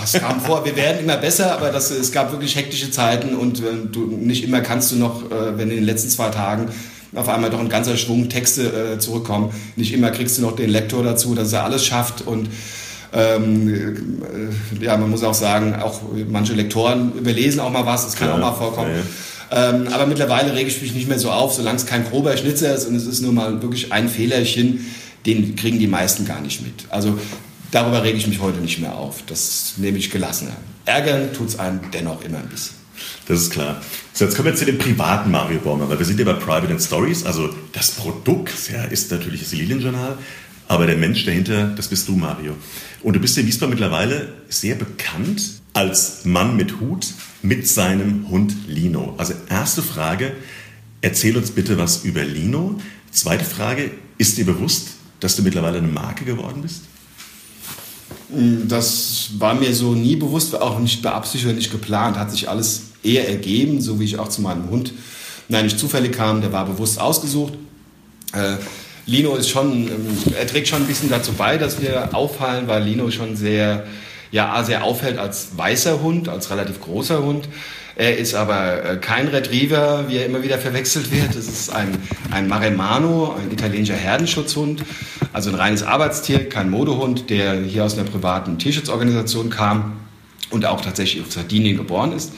Das 0.00 0.14
kam 0.14 0.40
vor. 0.40 0.64
Wir 0.64 0.74
werden 0.74 1.00
immer 1.02 1.18
besser, 1.18 1.52
aber 1.52 1.70
das, 1.70 1.90
es 1.90 2.12
gab 2.12 2.32
wirklich 2.32 2.56
hektische 2.56 2.90
Zeiten 2.90 3.34
und 3.34 3.60
äh, 3.60 3.64
du, 3.92 4.06
nicht 4.06 4.42
immer 4.42 4.62
kannst 4.62 4.90
du 4.92 4.96
noch, 4.96 5.30
äh, 5.30 5.58
wenn 5.58 5.70
in 5.70 5.76
den 5.76 5.84
letzten 5.84 6.08
zwei 6.08 6.30
Tagen 6.30 6.70
auf 7.14 7.28
einmal 7.28 7.50
doch 7.50 7.60
ein 7.60 7.68
ganzer 7.68 7.96
Schwung 7.96 8.28
Texte 8.28 8.96
zurückkommen. 9.00 9.52
Nicht 9.74 9.92
immer 9.92 10.12
kriegst 10.12 10.38
du 10.38 10.42
noch 10.42 10.54
den 10.54 10.70
Lektor 10.70 11.02
dazu, 11.02 11.34
dass 11.34 11.52
er 11.52 11.64
alles 11.64 11.84
schafft 11.84 12.24
und 12.24 12.48
ähm, 13.12 13.68
äh, 14.80 14.84
ja, 14.84 14.96
man 14.96 15.10
muss 15.10 15.22
auch 15.22 15.34
sagen, 15.34 15.74
auch 15.74 16.00
manche 16.28 16.52
Lektoren 16.52 17.12
überlesen 17.14 17.60
auch 17.60 17.70
mal 17.70 17.86
was, 17.86 18.04
das 18.04 18.16
kann 18.16 18.28
ja, 18.28 18.34
auch 18.34 18.38
mal 18.38 18.52
vorkommen. 18.52 18.90
Ja. 19.50 19.70
Ähm, 19.70 19.88
aber 19.88 20.06
mittlerweile 20.06 20.54
rege 20.54 20.68
ich 20.68 20.80
mich 20.80 20.94
nicht 20.94 21.08
mehr 21.08 21.18
so 21.18 21.30
auf, 21.30 21.54
solange 21.54 21.76
es 21.76 21.86
kein 21.86 22.04
grober 22.08 22.36
Schnitzer 22.36 22.72
ist 22.74 22.86
und 22.86 22.94
es 22.94 23.06
ist 23.06 23.20
nur 23.20 23.32
mal 23.32 23.60
wirklich 23.62 23.92
ein 23.92 24.08
Fehlerchen, 24.08 24.86
den 25.26 25.56
kriegen 25.56 25.78
die 25.78 25.88
meisten 25.88 26.24
gar 26.24 26.40
nicht 26.40 26.62
mit. 26.62 26.86
Also 26.88 27.18
darüber 27.72 28.02
rege 28.02 28.16
ich 28.16 28.26
mich 28.28 28.40
heute 28.40 28.60
nicht 28.60 28.78
mehr 28.78 28.94
auf. 28.94 29.22
Das 29.26 29.74
nehme 29.76 29.98
ich 29.98 30.10
gelassener. 30.10 30.56
Ärgern 30.84 31.32
tut 31.32 31.48
es 31.48 31.58
einem 31.58 31.80
dennoch 31.92 32.22
immer 32.22 32.38
ein 32.38 32.48
bisschen. 32.48 32.76
Das 33.26 33.40
ist 33.40 33.50
klar. 33.50 33.80
So, 34.12 34.24
jetzt 34.24 34.36
kommen 34.36 34.46
wir 34.46 34.54
zu 34.54 34.66
dem 34.66 34.78
privaten 34.78 35.30
Mario 35.30 35.58
Baumer, 35.58 35.88
weil 35.88 35.98
wir 35.98 36.06
sind 36.06 36.18
ja 36.18 36.24
bei 36.24 36.34
Private 36.34 36.68
and 36.68 36.82
Stories. 36.82 37.24
Also 37.24 37.50
das 37.72 37.92
Produkt 37.92 38.52
ja, 38.72 38.84
ist 38.84 39.10
natürlich 39.10 39.40
das 39.40 39.52
Lilienjournal, 39.52 40.18
aber 40.68 40.86
der 40.86 40.96
Mensch 40.96 41.24
dahinter, 41.24 41.72
das 41.76 41.88
bist 41.88 42.06
du, 42.08 42.16
Mario. 42.16 42.54
Und 43.02 43.14
du 43.14 43.20
bist 43.20 43.36
in 43.38 43.46
Wiesbaden 43.46 43.70
mittlerweile 43.70 44.32
sehr 44.48 44.74
bekannt 44.74 45.42
als 45.72 46.24
Mann 46.24 46.56
mit 46.56 46.80
Hut 46.80 47.06
mit 47.42 47.66
seinem 47.66 48.28
Hund 48.28 48.54
Lino. 48.66 49.14
Also 49.16 49.34
erste 49.48 49.82
Frage, 49.82 50.32
erzähl 51.00 51.36
uns 51.36 51.50
bitte 51.50 51.78
was 51.78 52.04
über 52.04 52.22
Lino. 52.24 52.80
Zweite 53.10 53.44
Frage, 53.44 53.90
ist 54.18 54.36
dir 54.36 54.44
bewusst, 54.44 54.88
dass 55.20 55.36
du 55.36 55.42
mittlerweile 55.42 55.78
eine 55.78 55.88
Marke 55.88 56.24
geworden 56.24 56.62
bist? 56.62 56.82
Das 58.68 59.30
war 59.38 59.54
mir 59.54 59.74
so 59.74 59.94
nie 59.94 60.16
bewusst, 60.16 60.54
auch 60.54 60.78
nicht 60.78 61.02
beabsichtigt, 61.02 61.56
nicht 61.56 61.70
geplant. 61.70 62.18
Hat 62.18 62.30
sich 62.30 62.48
alles 62.48 62.82
eher 63.02 63.28
ergeben, 63.28 63.80
so 63.80 63.98
wie 63.98 64.04
ich 64.04 64.18
auch 64.18 64.28
zu 64.28 64.42
meinem 64.42 64.68
Hund, 64.68 64.92
nein, 65.48 65.64
nicht 65.64 65.78
zufällig 65.78 66.12
kam, 66.12 66.40
der 66.40 66.52
war 66.52 66.66
bewusst 66.66 67.00
ausgesucht. 67.00 67.54
Lino 69.10 69.34
ist 69.34 69.50
schon, 69.50 69.90
er 70.38 70.46
trägt 70.46 70.68
schon 70.68 70.82
ein 70.82 70.86
bisschen 70.86 71.10
dazu 71.10 71.32
bei, 71.32 71.58
dass 71.58 71.82
wir 71.82 72.14
auffallen, 72.14 72.68
weil 72.68 72.84
Lino 72.84 73.10
schon 73.10 73.34
sehr, 73.34 73.84
ja, 74.30 74.62
sehr 74.62 74.84
auffällt 74.84 75.18
als 75.18 75.48
weißer 75.56 76.00
Hund, 76.00 76.28
als 76.28 76.50
relativ 76.50 76.80
großer 76.80 77.20
Hund. 77.20 77.48
Er 77.96 78.18
ist 78.18 78.36
aber 78.36 78.84
äh, 78.84 78.96
kein 78.98 79.26
Retriever, 79.26 80.04
wie 80.06 80.18
er 80.18 80.26
immer 80.26 80.44
wieder 80.44 80.58
verwechselt 80.58 81.10
wird. 81.10 81.34
Es 81.34 81.48
ist 81.48 81.74
ein, 81.74 81.98
ein 82.30 82.46
Maremano, 82.46 83.34
ein 83.36 83.50
italienischer 83.50 83.96
Herdenschutzhund, 83.96 84.84
also 85.32 85.50
ein 85.50 85.56
reines 85.56 85.82
Arbeitstier, 85.82 86.48
kein 86.48 86.70
Modehund, 86.70 87.30
der 87.30 87.54
hier 87.62 87.84
aus 87.84 87.98
einer 87.98 88.08
privaten 88.08 88.58
Tierschutzorganisation 88.58 89.50
kam 89.50 89.96
und 90.50 90.66
auch 90.66 90.80
tatsächlich 90.80 91.22
auf 91.22 91.32
Sardinien 91.32 91.76
geboren 91.76 92.12
ist. 92.12 92.32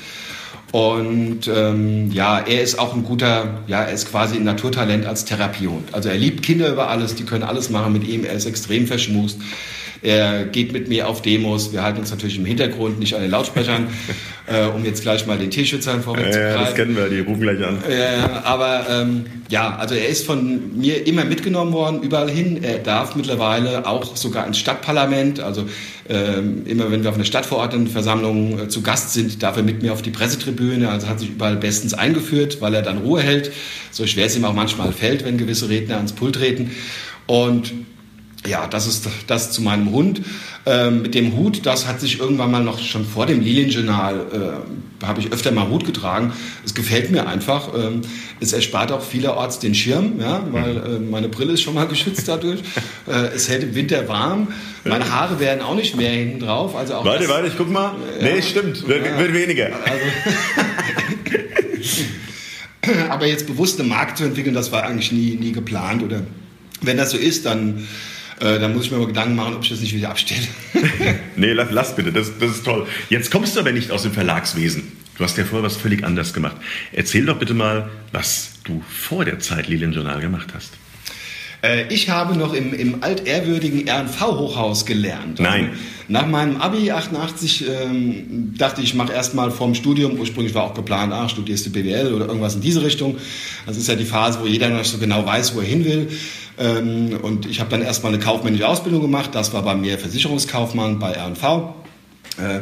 Und 0.72 1.48
ähm, 1.54 2.10
ja, 2.12 2.38
er 2.38 2.62
ist 2.62 2.78
auch 2.78 2.94
ein 2.94 3.04
guter, 3.04 3.60
ja, 3.66 3.82
er 3.82 3.92
ist 3.92 4.10
quasi 4.10 4.36
ein 4.36 4.44
Naturtalent 4.44 5.04
als 5.04 5.26
Therapiehund. 5.26 5.92
Also 5.92 6.08
er 6.08 6.16
liebt 6.16 6.42
Kinder 6.42 6.70
über 6.70 6.88
alles, 6.88 7.14
die 7.14 7.24
können 7.24 7.44
alles 7.44 7.68
machen 7.68 7.92
mit 7.92 8.08
ihm, 8.08 8.24
er 8.24 8.32
ist 8.32 8.46
extrem 8.46 8.86
verschmust. 8.86 9.38
Er 10.02 10.46
geht 10.46 10.72
mit 10.72 10.88
mir 10.88 11.08
auf 11.08 11.22
Demos. 11.22 11.72
Wir 11.72 11.84
halten 11.84 12.00
uns 12.00 12.10
natürlich 12.10 12.36
im 12.36 12.44
Hintergrund, 12.44 12.98
nicht 12.98 13.14
an 13.14 13.22
den 13.22 13.30
Lautsprechern, 13.30 13.86
äh, 14.46 14.66
um 14.66 14.84
jetzt 14.84 15.02
gleich 15.02 15.26
mal 15.26 15.38
den 15.38 15.50
Tierschützern 15.50 16.02
vorwegzugreifen. 16.02 16.60
Ja, 16.60 16.64
das 16.64 16.74
kennen 16.74 16.96
wir, 16.96 17.08
die 17.08 17.20
rufen 17.20 17.40
gleich 17.40 17.64
an. 17.64 17.78
Äh, 17.88 18.16
aber 18.42 18.86
ähm, 18.90 19.26
ja, 19.48 19.76
also 19.76 19.94
er 19.94 20.08
ist 20.08 20.26
von 20.26 20.76
mir 20.76 21.06
immer 21.06 21.24
mitgenommen 21.24 21.72
worden, 21.72 22.02
überall 22.02 22.28
hin. 22.28 22.64
Er 22.64 22.78
darf 22.78 23.14
mittlerweile 23.14 23.86
auch 23.86 24.16
sogar 24.16 24.44
ins 24.44 24.58
Stadtparlament, 24.58 25.38
also 25.38 25.66
ähm, 26.08 26.66
immer 26.66 26.90
wenn 26.90 27.04
wir 27.04 27.10
auf 27.10 27.16
einer 27.16 27.24
Stadtverordnetenversammlung 27.24 28.58
äh, 28.58 28.68
zu 28.68 28.82
Gast 28.82 29.12
sind, 29.12 29.40
darf 29.40 29.56
er 29.56 29.62
mit 29.62 29.82
mir 29.82 29.92
auf 29.92 30.02
die 30.02 30.10
Pressetribüne. 30.10 30.88
Also 30.88 31.08
hat 31.08 31.20
sich 31.20 31.30
überall 31.30 31.56
bestens 31.56 31.94
eingeführt, 31.94 32.60
weil 32.60 32.74
er 32.74 32.82
dann 32.82 32.98
Ruhe 32.98 33.22
hält. 33.22 33.52
So 33.92 34.04
schwer 34.08 34.26
es 34.26 34.36
ihm 34.36 34.44
auch 34.44 34.54
manchmal 34.54 34.92
fällt, 34.92 35.24
wenn 35.24 35.38
gewisse 35.38 35.68
Redner 35.68 35.96
ans 35.98 36.12
Pult 36.12 36.34
treten. 36.34 36.72
Und 37.26 37.72
ja, 38.46 38.66
das 38.66 38.86
ist 38.86 39.08
das 39.26 39.52
zu 39.52 39.62
meinem 39.62 39.92
Hund. 39.92 40.22
Ähm, 40.64 41.02
mit 41.02 41.14
dem 41.14 41.36
Hut, 41.36 41.66
das 41.66 41.86
hat 41.86 42.00
sich 42.00 42.20
irgendwann 42.20 42.50
mal 42.50 42.62
noch 42.62 42.78
schon 42.78 43.04
vor 43.04 43.26
dem 43.26 43.40
Lilienjournal, 43.40 44.60
äh, 45.00 45.04
habe 45.04 45.20
ich 45.20 45.32
öfter 45.32 45.50
mal 45.50 45.68
Hut 45.68 45.84
getragen. 45.84 46.32
Es 46.64 46.74
gefällt 46.74 47.10
mir 47.10 47.26
einfach. 47.26 47.70
Ähm, 47.74 48.02
es 48.40 48.52
erspart 48.52 48.92
auch 48.92 49.02
vielerorts 49.02 49.58
den 49.58 49.74
Schirm, 49.74 50.20
ja, 50.20 50.44
weil 50.50 50.76
äh, 50.76 50.98
meine 50.98 51.28
Brille 51.28 51.52
ist 51.52 51.62
schon 51.62 51.74
mal 51.74 51.86
geschützt 51.86 52.28
dadurch. 52.28 52.60
äh, 53.08 53.34
es 53.34 53.48
hält 53.48 53.64
im 53.64 53.74
Winter 53.74 54.06
warm. 54.08 54.48
Meine 54.84 55.10
Haare 55.10 55.38
werden 55.40 55.62
auch 55.62 55.74
nicht 55.74 55.96
mehr 55.96 56.10
hinten 56.10 56.40
drauf. 56.40 56.76
Also 56.76 56.94
auch 56.94 57.04
warte, 57.04 57.24
das, 57.24 57.28
warte, 57.28 57.48
ich 57.48 57.56
guck 57.56 57.70
mal. 57.70 57.94
Ja, 58.20 58.34
nee, 58.34 58.42
stimmt. 58.42 58.86
Wird, 58.86 59.06
ja, 59.06 59.18
wird 59.18 59.34
weniger. 59.34 59.70
Also, 59.84 60.04
aber 63.10 63.26
jetzt 63.26 63.46
bewusst 63.46 63.78
eine 63.78 63.88
Marke 63.88 64.14
zu 64.14 64.24
entwickeln, 64.24 64.54
das 64.54 64.72
war 64.72 64.84
eigentlich 64.84 65.12
nie, 65.12 65.36
nie 65.36 65.52
geplant. 65.52 66.02
Oder 66.02 66.22
wenn 66.80 66.96
das 66.96 67.10
so 67.10 67.16
ist, 67.16 67.46
dann 67.46 67.86
äh, 68.40 68.58
dann 68.58 68.72
muss 68.72 68.86
ich 68.86 68.90
mir 68.90 68.98
mal 68.98 69.06
Gedanken 69.06 69.34
machen, 69.34 69.54
ob 69.54 69.62
ich 69.62 69.70
das 69.70 69.80
nicht 69.80 69.94
wieder 69.94 70.10
abstelle. 70.10 70.46
nee, 71.36 71.52
lass, 71.52 71.70
lass 71.70 71.96
bitte, 71.96 72.12
das, 72.12 72.38
das 72.38 72.50
ist 72.52 72.64
toll. 72.64 72.86
Jetzt 73.08 73.30
kommst 73.30 73.56
du 73.56 73.60
aber 73.60 73.72
nicht 73.72 73.90
aus 73.90 74.02
dem 74.02 74.12
Verlagswesen. 74.12 74.92
Du 75.16 75.24
hast 75.24 75.36
ja 75.36 75.44
vorher 75.44 75.64
was 75.64 75.76
völlig 75.76 76.04
anders 76.04 76.32
gemacht. 76.32 76.56
Erzähl 76.92 77.26
doch 77.26 77.38
bitte 77.38 77.54
mal, 77.54 77.90
was 78.12 78.54
du 78.64 78.82
vor 78.88 79.24
der 79.24 79.38
Zeit 79.38 79.68
Lilienjournal 79.68 80.20
gemacht 80.20 80.48
hast. 80.54 80.72
Äh, 81.62 81.92
ich 81.92 82.10
habe 82.10 82.36
noch 82.36 82.52
im, 82.52 82.74
im 82.74 83.02
altehrwürdigen 83.02 83.88
RNV-Hochhaus 83.88 84.84
gelernt. 84.84 85.40
Nein. 85.40 85.70
Nach 86.08 86.26
meinem 86.26 86.56
Abi 86.56 86.90
88 86.90 87.64
ähm, 87.68 88.54
dachte 88.58 88.82
ich, 88.82 88.88
ich 88.88 88.94
mache 88.94 89.12
erstmal 89.12 89.50
vorm 89.50 89.74
Studium, 89.74 90.18
ursprünglich 90.18 90.54
war 90.54 90.64
auch 90.64 90.74
geplant, 90.74 91.12
ah, 91.12 91.28
studierst 91.28 91.64
du 91.66 91.70
BWL 91.70 92.12
oder 92.12 92.26
irgendwas 92.26 92.54
in 92.54 92.60
diese 92.60 92.82
Richtung. 92.82 93.16
Das 93.66 93.76
ist 93.76 93.88
ja 93.88 93.94
die 93.94 94.04
Phase, 94.04 94.40
wo 94.42 94.46
jeder 94.46 94.68
noch 94.68 94.84
so 94.84 94.98
genau 94.98 95.24
weiß, 95.24 95.54
wo 95.54 95.60
er 95.60 95.66
hin 95.66 95.84
will. 95.84 96.08
Ähm, 96.58 97.18
und 97.22 97.46
ich 97.46 97.60
habe 97.60 97.70
dann 97.70 97.82
erstmal 97.82 98.12
eine 98.12 98.22
kaufmännische 98.22 98.68
Ausbildung 98.68 99.00
gemacht. 99.00 99.30
Das 99.32 99.54
war 99.54 99.62
bei 99.62 99.74
mir 99.74 99.98
Versicherungskaufmann 99.98 100.98
bei 100.98 101.12
RNV. 101.12 101.42
Äh, 102.38 102.60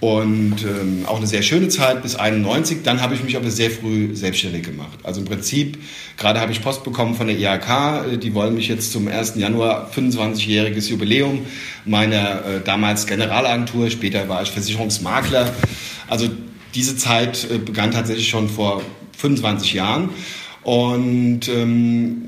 und 0.00 0.56
ähm, 0.62 1.04
auch 1.06 1.16
eine 1.16 1.26
sehr 1.26 1.42
schöne 1.42 1.68
Zeit 1.68 2.02
bis 2.02 2.16
91. 2.16 2.82
Dann 2.82 3.00
habe 3.00 3.14
ich 3.14 3.24
mich 3.24 3.36
aber 3.36 3.50
sehr 3.50 3.70
früh 3.70 4.14
selbstständig 4.14 4.64
gemacht. 4.64 4.98
Also 5.02 5.20
im 5.20 5.26
Prinzip, 5.26 5.78
gerade 6.18 6.40
habe 6.40 6.52
ich 6.52 6.60
Post 6.60 6.84
bekommen 6.84 7.14
von 7.14 7.28
der 7.28 7.38
IHK, 7.38 8.12
äh, 8.12 8.16
die 8.18 8.34
wollen 8.34 8.54
mich 8.54 8.68
jetzt 8.68 8.92
zum 8.92 9.08
1. 9.08 9.36
Januar 9.36 9.90
25-jähriges 9.94 10.90
Jubiläum 10.90 11.46
meiner 11.86 12.44
äh, 12.44 12.60
damals 12.62 13.06
Generalagentur, 13.06 13.90
später 13.90 14.28
war 14.28 14.42
ich 14.42 14.50
Versicherungsmakler. 14.50 15.52
Also 16.08 16.28
diese 16.74 16.96
Zeit 16.96 17.46
äh, 17.50 17.58
begann 17.58 17.90
tatsächlich 17.90 18.28
schon 18.28 18.48
vor 18.48 18.82
25 19.16 19.72
Jahren. 19.72 20.10
Und 20.62 21.48
ähm, 21.48 22.22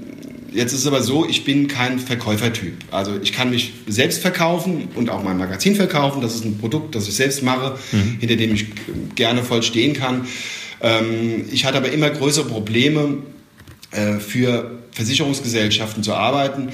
Jetzt 0.52 0.72
ist 0.72 0.80
es 0.80 0.86
aber 0.86 1.02
so, 1.02 1.26
ich 1.28 1.44
bin 1.44 1.68
kein 1.68 1.98
Verkäufertyp. 1.98 2.74
Also 2.90 3.18
ich 3.22 3.32
kann 3.32 3.50
mich 3.50 3.72
selbst 3.86 4.22
verkaufen 4.22 4.88
und 4.94 5.10
auch 5.10 5.22
mein 5.22 5.36
Magazin 5.36 5.74
verkaufen. 5.74 6.22
Das 6.22 6.34
ist 6.34 6.44
ein 6.44 6.58
Produkt, 6.58 6.94
das 6.94 7.06
ich 7.06 7.14
selbst 7.14 7.42
mache, 7.42 7.78
mhm. 7.92 8.16
hinter 8.18 8.36
dem 8.36 8.54
ich 8.54 8.66
gerne 9.14 9.42
voll 9.42 9.62
stehen 9.62 9.92
kann. 9.92 10.26
Ähm, 10.80 11.44
ich 11.52 11.64
hatte 11.64 11.76
aber 11.78 11.90
immer 11.90 12.08
größere 12.08 12.46
Probleme, 12.46 13.18
äh, 13.90 14.18
für 14.18 14.78
Versicherungsgesellschaften 14.92 16.02
zu 16.02 16.14
arbeiten, 16.14 16.70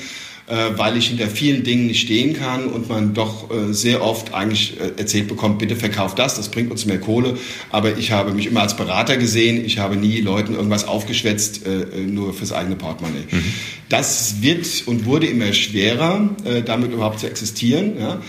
weil 0.76 0.96
ich 0.96 1.08
hinter 1.08 1.28
vielen 1.28 1.64
Dingen 1.64 1.86
nicht 1.86 2.00
stehen 2.00 2.34
kann 2.34 2.66
und 2.66 2.88
man 2.88 3.14
doch 3.14 3.50
äh, 3.50 3.72
sehr 3.72 4.02
oft 4.02 4.34
eigentlich 4.34 4.78
äh, 4.78 4.98
erzählt 4.98 5.28
bekommt, 5.28 5.58
bitte 5.58 5.74
verkauft 5.74 6.18
das, 6.18 6.36
das 6.36 6.50
bringt 6.50 6.70
uns 6.70 6.84
mehr 6.84 7.00
Kohle. 7.00 7.38
Aber 7.70 7.96
ich 7.96 8.12
habe 8.12 8.32
mich 8.32 8.46
immer 8.46 8.62
als 8.62 8.76
Berater 8.76 9.16
gesehen, 9.16 9.64
ich 9.64 9.78
habe 9.78 9.96
nie 9.96 10.20
Leuten 10.20 10.54
irgendwas 10.54 10.86
aufgeschwätzt, 10.86 11.62
nur 12.06 12.34
fürs 12.34 12.52
eigene 12.52 12.76
Portemonnaie. 12.76 13.24
Mhm. 13.30 13.44
Das 13.88 14.36
wird 14.40 14.66
und 14.86 15.04
wurde 15.04 15.26
immer 15.26 15.52
schwerer, 15.52 16.30
damit 16.64 16.92
überhaupt 16.92 17.20
zu 17.20 17.26
existieren. 17.26 17.98
Ja. 17.98 18.20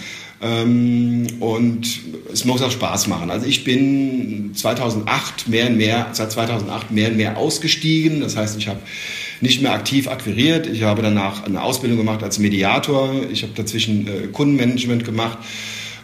Ähm, 0.41 1.27
und 1.39 2.00
es 2.31 2.45
muss 2.45 2.62
auch 2.62 2.72
Spaß 2.72 3.07
machen. 3.07 3.31
Also 3.31 3.45
ich 3.45 3.63
bin 3.63 4.51
2008 4.53 5.48
mehr 5.48 5.67
und 5.67 5.77
mehr, 5.77 6.07
seit 6.12 6.31
2008 6.31 6.91
mehr 6.91 7.10
und 7.10 7.17
mehr 7.17 7.38
ausgestiegen. 7.38 8.22
Das 8.22 8.36
heißt, 8.36 8.57
ich 8.57 8.67
habe 8.67 8.79
nicht 9.41 9.61
mehr 9.61 9.73
aktiv 9.73 10.07
akquiriert. 10.07 10.67
Ich 10.67 10.83
habe 10.83 11.01
danach 11.01 11.43
eine 11.43 11.61
Ausbildung 11.61 11.97
gemacht 11.97 12.23
als 12.23 12.39
Mediator. 12.39 13.13
Ich 13.31 13.43
habe 13.43 13.53
dazwischen 13.55 14.07
äh, 14.07 14.27
Kundenmanagement 14.27 15.05
gemacht 15.05 15.39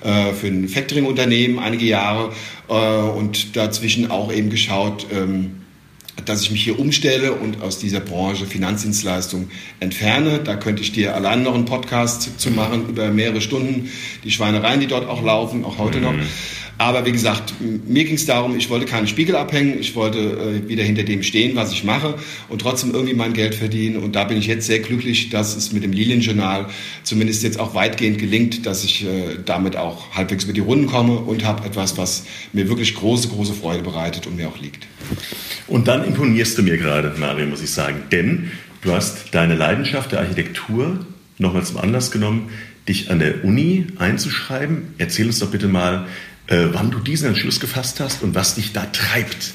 äh, 0.04 0.34
für 0.34 0.48
ein 0.48 0.68
Factoring-Unternehmen 0.68 1.60
einige 1.60 1.86
Jahre 1.86 2.32
äh, 2.70 2.74
und 2.74 3.56
dazwischen 3.56 4.10
auch 4.10 4.32
eben 4.32 4.50
geschaut, 4.50 5.08
ähm, 5.12 5.58
dass 6.26 6.44
ich 6.44 6.52
mich 6.52 6.64
hier 6.64 6.80
umstelle 6.80 7.34
und 7.34 7.62
aus 7.62 7.80
dieser 7.80 8.00
Branche 8.00 8.46
Finanzdienstleistung 8.46 9.50
entferne. 9.80 10.40
Da 10.40 10.56
könnte 10.56 10.82
ich 10.82 10.92
dir 10.92 11.16
allein 11.16 11.44
noch 11.44 11.56
einen 11.56 11.66
Podcast 11.66 12.40
zu 12.40 12.52
machen 12.52 12.90
über 12.90 13.10
mehrere 13.10 13.42
Stunden, 13.42 13.90
die 14.24 14.32
Schweinereien, 14.32 14.80
die 14.80 14.88
dort 14.88 15.08
auch 15.08 15.24
laufen, 15.24 15.64
auch 15.66 15.78
heute 15.78 15.98
mhm. 15.98 16.04
noch. 16.04 16.14
Aber 16.82 17.06
wie 17.06 17.12
gesagt, 17.12 17.54
mir 17.60 18.06
ging 18.06 18.16
es 18.16 18.26
darum, 18.26 18.58
ich 18.58 18.72
wollte 18.72 18.88
keinen 18.88 19.06
Spiegel 19.06 19.36
abhängen, 19.36 19.80
ich 19.80 19.96
wollte 19.96 20.18
äh, 20.18 20.68
wieder 20.68 20.84
hinter 20.84 21.04
dem 21.04 21.22
stehen, 21.22 21.56
was 21.56 21.72
ich 21.72 21.84
mache 21.84 22.16
und 22.50 22.60
trotzdem 22.60 22.92
irgendwie 22.92 23.14
mein 23.14 23.34
Geld 23.34 23.54
verdienen. 23.54 23.98
Und 23.98 24.16
da 24.16 24.24
bin 24.24 24.36
ich 24.36 24.48
jetzt 24.48 24.66
sehr 24.66 24.80
glücklich, 24.80 25.30
dass 25.30 25.56
es 25.56 25.74
mit 25.74 25.84
dem 25.84 25.92
Lilienjournal 25.92 26.66
zumindest 27.04 27.44
jetzt 27.44 27.60
auch 27.60 27.76
weitgehend 27.76 28.18
gelingt, 28.18 28.66
dass 28.66 28.84
ich 28.84 29.06
äh, 29.06 29.38
damit 29.46 29.78
auch 29.78 30.16
halbwegs 30.16 30.46
über 30.46 30.54
die 30.54 30.62
Runden 30.62 30.88
komme 30.88 31.18
und 31.18 31.46
habe 31.46 31.68
etwas, 31.68 32.00
was 32.00 32.26
mir 32.52 32.68
wirklich 32.68 32.96
große, 32.96 33.28
große 33.28 33.54
Freude 33.54 33.84
bereitet 33.84 34.26
und 34.26 34.38
mir 34.38 34.48
auch 34.48 34.58
liegt. 34.58 34.88
Und 35.68 35.88
dann 35.88 36.04
imponierst 36.04 36.58
du 36.58 36.64
mir 36.64 36.78
gerade, 36.78 37.14
Mario, 37.20 37.46
muss 37.46 37.62
ich 37.62 37.70
sagen. 37.70 38.06
Denn 38.12 38.50
du 38.82 38.92
hast 38.92 39.36
deine 39.36 39.54
Leidenschaft 39.54 40.14
der 40.14 40.22
Architektur 40.22 41.06
nochmal 41.38 41.64
zum 41.64 41.78
Anlass 41.78 42.10
genommen, 42.10 42.50
dich 42.88 43.12
an 43.12 43.20
der 43.20 43.46
Uni 43.46 43.86
einzuschreiben. 44.00 44.96
Erzähl 44.98 45.28
uns 45.28 45.38
doch 45.38 45.52
bitte 45.52 45.68
mal, 45.68 46.08
äh, 46.52 46.74
wann 46.74 46.92
du 46.92 47.00
diesen 47.00 47.30
Entschluss 47.30 47.60
gefasst 47.60 48.00
hast 48.00 48.22
und 48.24 48.36
was 48.36 48.56
dich 48.56 48.74
da 48.74 48.86
treibt. 48.86 49.54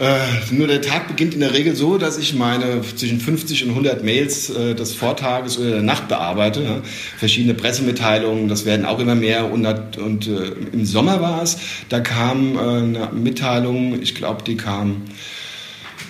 Äh, 0.00 0.18
nur 0.50 0.66
der 0.66 0.80
Tag 0.80 1.08
beginnt 1.08 1.34
in 1.34 1.40
der 1.40 1.52
Regel 1.52 1.76
so, 1.76 1.98
dass 1.98 2.16
ich 2.16 2.34
meine 2.34 2.80
zwischen 2.96 3.20
50 3.20 3.64
und 3.64 3.70
100 3.70 4.02
Mails 4.02 4.48
äh, 4.48 4.74
des 4.74 4.94
Vortages 4.94 5.58
oder 5.58 5.72
der 5.72 5.82
Nacht 5.82 6.08
bearbeite. 6.08 6.62
Ja. 6.62 6.82
Verschiedene 7.18 7.52
Pressemitteilungen, 7.52 8.48
das 8.48 8.64
werden 8.64 8.86
auch 8.86 8.98
immer 8.98 9.14
mehr. 9.14 9.52
Und, 9.52 9.66
und 9.98 10.26
äh, 10.26 10.52
im 10.72 10.86
Sommer 10.86 11.20
war 11.20 11.42
es, 11.42 11.58
da 11.90 12.00
kam 12.00 12.56
äh, 12.56 12.58
eine 12.58 13.10
Mitteilung, 13.12 14.00
ich 14.00 14.14
glaube, 14.14 14.42
die 14.42 14.56
kam 14.56 15.02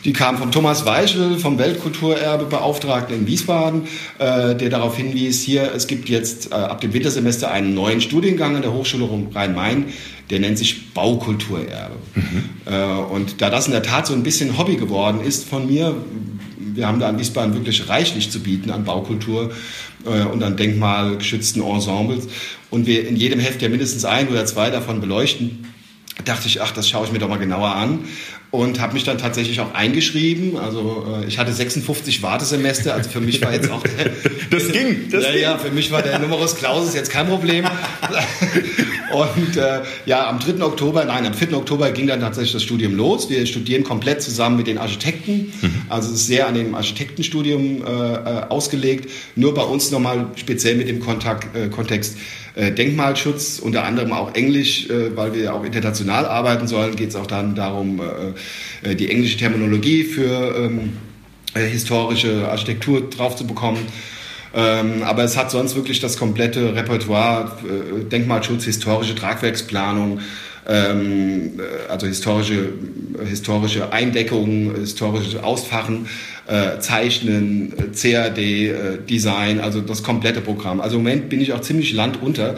die 0.04 0.12
kam 0.12 0.38
von 0.38 0.50
Thomas 0.50 0.86
Weichel, 0.86 1.38
vom 1.38 1.58
Weltkulturerbebeauftragten 1.58 3.14
in 3.14 3.26
Wiesbaden, 3.26 3.82
äh, 4.18 4.54
der 4.54 4.70
darauf 4.70 4.96
hinwies, 4.96 5.42
hier, 5.42 5.72
es 5.74 5.86
gibt 5.86 6.08
jetzt 6.08 6.52
äh, 6.52 6.54
ab 6.54 6.80
dem 6.80 6.92
Wintersemester 6.92 7.50
einen 7.50 7.74
neuen 7.74 8.00
Studiengang 8.00 8.56
an 8.56 8.62
der 8.62 8.72
Hochschule 8.72 9.08
Rhein-Main, 9.34 9.86
der 10.30 10.40
nennt 10.40 10.58
sich 10.58 10.92
Baukulturerbe. 10.94 11.96
Mhm. 12.14 12.44
Äh, 12.66 12.84
und 13.12 13.42
da 13.42 13.50
das 13.50 13.66
in 13.66 13.72
der 13.72 13.82
Tat 13.82 14.06
so 14.06 14.14
ein 14.14 14.22
bisschen 14.22 14.56
Hobby 14.56 14.76
geworden 14.76 15.20
ist 15.20 15.48
von 15.48 15.66
mir, 15.66 15.94
wir 16.58 16.86
haben 16.86 17.00
da 17.00 17.10
in 17.10 17.18
Wiesbaden 17.18 17.54
wirklich 17.54 17.88
reichlich 17.88 18.30
zu 18.30 18.40
bieten 18.40 18.70
an 18.70 18.84
Baukultur 18.84 19.50
äh, 20.06 20.22
und 20.24 20.42
an 20.42 20.56
denkmalgeschützten 20.56 21.62
Ensembles 21.62 22.28
und 22.70 22.86
wir 22.86 23.06
in 23.06 23.16
jedem 23.16 23.40
Heft 23.40 23.60
ja 23.60 23.68
mindestens 23.68 24.04
ein 24.04 24.28
oder 24.28 24.46
zwei 24.46 24.70
davon 24.70 25.00
beleuchten, 25.00 25.66
dachte 26.24 26.46
ich, 26.46 26.62
ach, 26.62 26.72
das 26.72 26.88
schaue 26.88 27.06
ich 27.06 27.12
mir 27.12 27.18
doch 27.18 27.28
mal 27.28 27.38
genauer 27.38 27.74
an 27.74 28.00
und 28.50 28.80
habe 28.80 28.94
mich 28.94 29.04
dann 29.04 29.18
tatsächlich 29.18 29.60
auch 29.60 29.74
eingeschrieben. 29.74 30.56
Also 30.56 31.06
äh, 31.22 31.26
ich 31.26 31.38
hatte 31.38 31.52
56 31.52 32.22
Wartesemester, 32.22 32.94
also 32.94 33.08
für 33.08 33.20
mich 33.20 33.40
war 33.42 33.52
jetzt 33.52 33.70
auch 33.70 33.82
der, 33.82 34.10
das 34.50 34.72
ging, 34.72 35.08
das 35.10 35.24
ja, 35.24 35.32
ging. 35.32 35.42
ja, 35.42 35.58
für 35.58 35.70
mich 35.70 35.92
war 35.92 36.02
der 36.02 36.18
Numerus 36.18 36.56
Clausus 36.56 36.94
jetzt 36.94 37.10
kein 37.10 37.28
Problem. 37.28 37.64
und 39.12 39.56
äh, 39.56 39.82
ja, 40.04 40.28
am 40.28 40.40
3. 40.40 40.64
Oktober, 40.64 41.04
nein, 41.04 41.26
am 41.26 41.34
4. 41.34 41.56
Oktober 41.56 41.92
ging 41.92 42.08
dann 42.08 42.20
tatsächlich 42.20 42.52
das 42.52 42.64
Studium 42.64 42.96
los. 42.96 43.30
Wir 43.30 43.46
studieren 43.46 43.84
komplett 43.84 44.20
zusammen 44.20 44.56
mit 44.56 44.66
den 44.66 44.78
Architekten, 44.78 45.52
mhm. 45.60 45.82
also 45.88 46.08
es 46.08 46.22
ist 46.22 46.26
sehr 46.26 46.48
an 46.48 46.54
dem 46.54 46.74
Architektenstudium 46.74 47.84
äh, 47.84 47.90
äh 47.90 48.40
ausgelegt. 48.48 49.08
Nur 49.36 49.54
bei 49.54 49.62
uns 49.62 49.92
nochmal 49.92 50.26
speziell 50.34 50.74
mit 50.74 50.88
dem 50.88 50.98
Kontakt, 50.98 51.56
äh, 51.56 51.68
Kontext 51.68 52.16
äh, 52.54 52.72
Denkmalschutz, 52.72 53.60
unter 53.60 53.84
anderem 53.84 54.12
auch 54.12 54.34
Englisch, 54.34 54.88
äh, 54.90 55.16
weil 55.16 55.34
wir 55.34 55.54
auch 55.54 55.64
international 55.64 56.26
arbeiten 56.26 56.66
sollen, 56.66 56.96
geht 56.96 57.10
es 57.10 57.16
auch 57.16 57.26
dann 57.26 57.54
darum, 57.54 58.00
äh, 58.82 58.94
die 58.94 59.10
englische 59.10 59.38
Terminologie 59.38 60.04
für 60.04 60.56
ähm, 60.56 60.92
historische 61.54 62.48
Architektur 62.48 63.08
drauf 63.08 63.36
zu 63.36 63.46
bekommen. 63.46 63.86
Ähm, 64.52 65.02
aber 65.04 65.22
es 65.22 65.36
hat 65.36 65.50
sonst 65.50 65.76
wirklich 65.76 66.00
das 66.00 66.16
komplette 66.16 66.74
Repertoire, 66.74 67.58
Denkmalschutz, 68.10 68.64
historische 68.64 69.14
Tragwerksplanung, 69.14 70.20
ähm, 70.66 71.60
also 71.88 72.06
historische, 72.06 72.72
historische 73.24 73.92
Eindeckungen, 73.92 74.74
historische 74.76 75.42
Ausfachen, 75.44 76.08
äh, 76.50 76.80
Zeichnen, 76.80 77.72
äh, 77.78 77.96
CAD, 77.96 78.38
äh, 78.38 78.98
Design, 79.08 79.60
also 79.60 79.80
das 79.80 80.02
komplette 80.02 80.40
Programm. 80.40 80.80
Also 80.80 80.96
im 80.96 81.04
Moment 81.04 81.28
bin 81.28 81.40
ich 81.40 81.52
auch 81.52 81.60
ziemlich 81.60 81.92
landunter. 81.92 82.56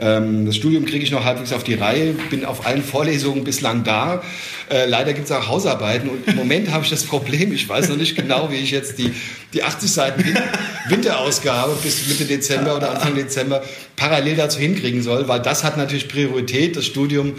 Ähm, 0.00 0.46
das 0.46 0.56
Studium 0.56 0.84
kriege 0.84 1.04
ich 1.04 1.10
noch 1.10 1.24
halbwegs 1.24 1.52
auf 1.52 1.62
die 1.62 1.74
Reihe, 1.74 2.14
bin 2.30 2.44
auf 2.44 2.66
allen 2.66 2.82
Vorlesungen 2.82 3.44
bislang 3.44 3.84
da. 3.84 4.22
Äh, 4.70 4.86
leider 4.86 5.12
gibt 5.12 5.26
es 5.26 5.32
auch 5.32 5.48
Hausarbeiten 5.48 6.08
und 6.08 6.26
im 6.26 6.36
Moment 6.36 6.70
habe 6.70 6.84
ich 6.84 6.90
das 6.90 7.04
Problem, 7.04 7.52
ich 7.52 7.68
weiß 7.68 7.88
noch 7.88 7.96
nicht 7.96 8.16
genau, 8.16 8.50
wie 8.50 8.56
ich 8.56 8.70
jetzt 8.70 8.98
die, 8.98 9.12
die 9.54 9.62
80 9.62 9.90
Seiten 9.90 10.24
Winterausgabe 10.88 11.76
bis 11.82 12.06
Mitte 12.08 12.24
Dezember 12.24 12.76
oder 12.76 12.90
Anfang 12.90 13.14
Dezember 13.14 13.62
parallel 13.96 14.36
dazu 14.36 14.58
hinkriegen 14.58 15.02
soll, 15.02 15.26
weil 15.28 15.40
das 15.40 15.64
hat 15.64 15.76
natürlich 15.76 16.08
Priorität. 16.08 16.76
Das 16.76 16.86
Studium 16.86 17.34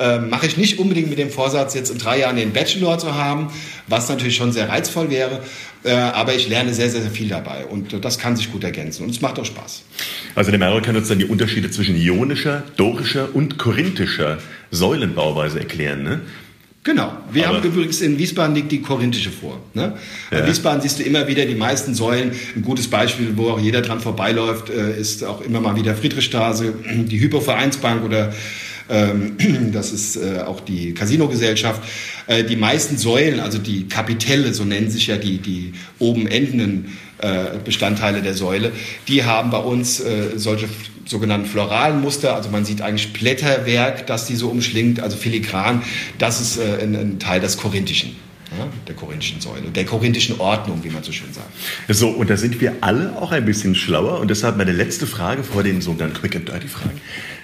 äh, 0.00 0.18
mache 0.18 0.46
ich 0.46 0.56
nicht 0.56 0.78
unbedingt 0.78 1.10
mit 1.10 1.18
dem 1.18 1.30
Vorsatz, 1.30 1.74
jetzt 1.74 1.90
in 1.90 1.98
drei 1.98 2.20
Jahren 2.20 2.36
den 2.36 2.52
Bachelor 2.52 2.98
zu 2.98 3.14
haben, 3.14 3.48
was 3.86 4.08
natürlich 4.08 4.36
schon 4.36 4.52
sehr 4.52 4.68
reizvoll 4.68 5.10
wäre. 5.10 5.42
Äh, 5.84 5.92
aber 5.92 6.34
ich 6.34 6.48
lerne 6.48 6.74
sehr, 6.74 6.90
sehr, 6.90 7.02
sehr 7.02 7.10
viel 7.10 7.28
dabei 7.28 7.64
und 7.66 8.04
das 8.04 8.18
kann 8.18 8.36
sich 8.36 8.50
gut 8.50 8.64
ergänzen 8.64 9.04
und 9.04 9.10
es 9.10 9.20
macht 9.20 9.38
auch 9.38 9.44
Spaß. 9.44 9.82
Also 10.34 10.50
der 10.50 10.60
Mario 10.60 10.82
kann 10.82 10.96
uns 10.96 11.08
dann 11.08 11.18
die 11.18 11.24
Unterschiede 11.24 11.70
zwischen 11.70 11.96
ionischer, 11.96 12.64
dorischer 12.76 13.28
und 13.34 13.58
korinthischer 13.58 14.38
Säulenbauweise 14.70 15.58
erklären. 15.58 16.02
Ne? 16.02 16.20
Genau. 16.82 17.12
Wir 17.30 17.48
Aber 17.48 17.58
haben 17.58 17.64
übrigens 17.64 18.00
in 18.00 18.18
Wiesbaden 18.18 18.54
liegt 18.54 18.72
die 18.72 18.80
korinthische 18.80 19.30
vor. 19.30 19.60
Ne? 19.74 19.96
Ja. 20.30 20.38
In 20.38 20.46
Wiesbaden 20.46 20.80
siehst 20.80 20.98
du 20.98 21.02
immer 21.02 21.28
wieder 21.28 21.44
die 21.44 21.54
meisten 21.54 21.94
Säulen. 21.94 22.32
Ein 22.56 22.62
gutes 22.62 22.88
Beispiel, 22.88 23.32
wo 23.36 23.50
auch 23.50 23.60
jeder 23.60 23.82
dran 23.82 24.00
vorbeiläuft, 24.00 24.70
äh, 24.70 24.98
ist 24.98 25.24
auch 25.24 25.42
immer 25.42 25.60
mal 25.60 25.76
wieder 25.76 25.94
Friedrichstraße, 25.94 26.72
die 27.04 27.20
Hypovereinsbank 27.20 28.02
oder 28.04 28.32
das 29.72 29.92
ist 29.92 30.16
äh, 30.16 30.40
auch 30.40 30.60
die 30.60 30.94
Casino-Gesellschaft. 30.94 31.82
Äh, 32.26 32.44
die 32.44 32.56
meisten 32.56 32.98
Säulen, 32.98 33.40
also 33.40 33.58
die 33.58 33.86
Kapitelle, 33.86 34.52
so 34.52 34.64
nennen 34.64 34.90
sich 34.90 35.06
ja 35.06 35.16
die, 35.16 35.38
die 35.38 35.72
oben 35.98 36.26
endenden 36.26 36.98
äh, 37.18 37.58
Bestandteile 37.64 38.20
der 38.22 38.34
Säule, 38.34 38.72
die 39.06 39.24
haben 39.24 39.50
bei 39.50 39.58
uns 39.58 40.02
solche 40.36 40.68
sogenannten 41.06 41.46
floralen 41.46 42.00
Muster. 42.00 42.34
Also 42.34 42.50
man 42.50 42.64
sieht 42.64 42.82
eigentlich 42.82 43.12
Blätterwerk, 43.12 44.06
das 44.06 44.26
die 44.26 44.36
so 44.36 44.48
umschlingt, 44.48 45.00
also 45.00 45.16
filigran. 45.16 45.82
Das 46.18 46.40
ist 46.40 46.58
ein, 46.60 47.18
Teil 47.18 47.40
des 47.40 47.56
Korinthischen. 47.58 48.16
Der 48.88 48.96
korinthischen 48.96 49.40
Säule, 49.40 49.70
der 49.74 49.84
korinthischen 49.84 50.40
Ordnung, 50.40 50.82
wie 50.82 50.90
man 50.90 51.02
so 51.04 51.12
schön 51.12 51.32
sagt. 51.32 51.48
So, 51.88 52.08
und 52.08 52.30
da 52.30 52.36
sind 52.36 52.60
wir 52.60 52.74
alle 52.80 53.16
auch 53.16 53.30
ein 53.32 53.44
bisschen 53.44 53.74
schlauer. 53.74 54.18
Und 54.18 54.28
deshalb 54.30 54.56
meine 54.56 54.72
letzte 54.72 55.06
Frage 55.06 55.44
vor 55.44 55.62
den 55.62 55.80
sogenannten 55.80 56.18
Quick 56.18 56.36
and 56.36 56.48
Dirty 56.48 56.68
Fragen. 56.68 57.00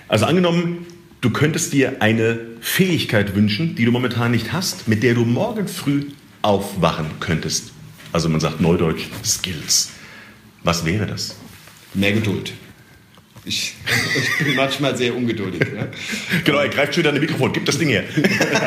Also 0.08 0.24
angenommen, 0.26 0.86
Du 1.20 1.30
könntest 1.30 1.72
dir 1.72 2.02
eine 2.02 2.38
Fähigkeit 2.60 3.34
wünschen, 3.34 3.74
die 3.74 3.84
du 3.84 3.90
momentan 3.90 4.30
nicht 4.30 4.52
hast, 4.52 4.86
mit 4.86 5.02
der 5.02 5.14
du 5.14 5.24
morgen 5.24 5.66
früh 5.66 6.06
aufwachen 6.42 7.06
könntest. 7.20 7.72
Also 8.12 8.28
man 8.28 8.40
sagt 8.40 8.60
neudeutsch 8.60 9.06
Skills. 9.24 9.90
Was 10.62 10.84
wäre 10.84 11.06
das? 11.06 11.36
Mehr 11.94 12.12
Geduld. 12.12 12.52
Ich, 13.44 13.74
ich 14.16 14.44
bin 14.44 14.56
manchmal 14.56 14.96
sehr 14.96 15.14
ungeduldig. 15.14 15.60
Ja. 15.74 15.86
Genau, 16.44 16.58
er 16.58 16.68
greift 16.68 16.96
wieder 16.96 17.10
an 17.10 17.14
den 17.14 17.22
Mikrofon. 17.22 17.52
Gib 17.52 17.64
das 17.64 17.78
Ding 17.78 17.88
her. 17.88 18.04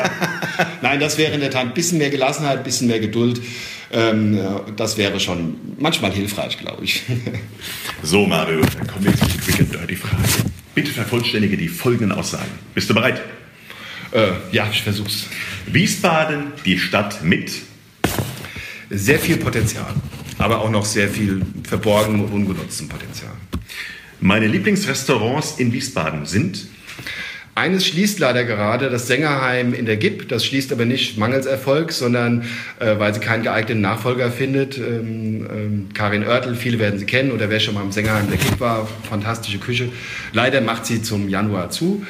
Nein, 0.82 0.98
das 1.00 1.18
wäre 1.18 1.34
in 1.34 1.40
der 1.40 1.50
Tat 1.50 1.66
ein 1.66 1.74
bisschen 1.74 1.98
mehr 1.98 2.10
Gelassenheit, 2.10 2.58
ein 2.58 2.64
bisschen 2.64 2.88
mehr 2.88 3.00
Geduld. 3.00 3.40
Ähm, 3.92 4.40
das 4.76 4.96
wäre 4.96 5.20
schon 5.20 5.56
manchmal 5.78 6.12
hilfreich, 6.12 6.58
glaube 6.58 6.84
ich. 6.84 7.02
So, 8.02 8.26
Mario, 8.26 8.62
dann 8.62 8.86
kommen 8.86 9.04
wir 9.04 9.10
jetzt 9.10 9.20
zu 9.44 9.62
and 9.62 9.74
Dirty 9.74 9.94
Fragen. 9.94 10.50
Bitte 10.80 10.94
vervollständige 10.94 11.58
die 11.58 11.68
folgenden 11.68 12.10
Aussagen. 12.12 12.50
Bist 12.72 12.88
du 12.88 12.94
bereit? 12.94 13.20
Äh, 14.12 14.30
ja, 14.50 14.66
ich 14.72 14.80
versuch's. 14.80 15.26
Wiesbaden, 15.66 16.52
die 16.64 16.78
Stadt 16.78 17.22
mit 17.22 17.52
sehr 18.88 19.18
viel 19.18 19.36
Potenzial. 19.36 19.94
aber 20.38 20.62
auch 20.62 20.70
noch 20.70 20.86
sehr 20.86 21.10
viel 21.10 21.42
verborgenem 21.64 22.22
und 22.22 22.32
ungenutztem 22.32 22.88
Potenzial. 22.88 23.32
Meine 24.20 24.46
Lieblingsrestaurants 24.46 25.58
in 25.58 25.70
Wiesbaden 25.70 26.24
sind 26.24 26.66
eines 27.60 27.86
schließt 27.86 28.18
leider 28.18 28.44
gerade 28.44 28.88
das 28.88 29.06
Sängerheim 29.06 29.74
in 29.74 29.84
der 29.84 29.98
GIP. 29.98 30.28
Das 30.28 30.46
schließt 30.46 30.72
aber 30.72 30.86
nicht 30.86 31.18
mangels 31.18 31.44
Erfolg, 31.44 31.92
sondern 31.92 32.44
äh, 32.78 32.98
weil 32.98 33.12
sie 33.12 33.20
keinen 33.20 33.42
geeigneten 33.42 33.82
Nachfolger 33.82 34.30
findet. 34.32 34.78
Ähm, 34.78 35.46
ähm, 35.50 35.88
Karin 35.92 36.26
Oertel, 36.26 36.54
viele 36.54 36.78
werden 36.78 36.98
sie 36.98 37.04
kennen 37.04 37.32
oder 37.32 37.50
wer 37.50 37.60
schon 37.60 37.74
mal 37.74 37.82
im 37.82 37.92
Sängerheim 37.92 38.28
der 38.28 38.38
GIP 38.38 38.60
war, 38.60 38.88
fantastische 39.08 39.58
Küche. 39.58 39.90
Leider 40.32 40.62
macht 40.62 40.86
sie 40.86 41.02
zum 41.02 41.28
Januar 41.28 41.70
zu. 41.70 42.04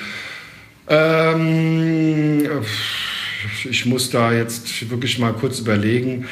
Ähm, 0.89 2.49
ich 3.69 3.87
muss 3.87 4.11
da 4.11 4.33
jetzt 4.33 4.89
wirklich 4.89 5.19
mal 5.19 5.33
kurz 5.33 5.59
überlegen. 5.59 6.29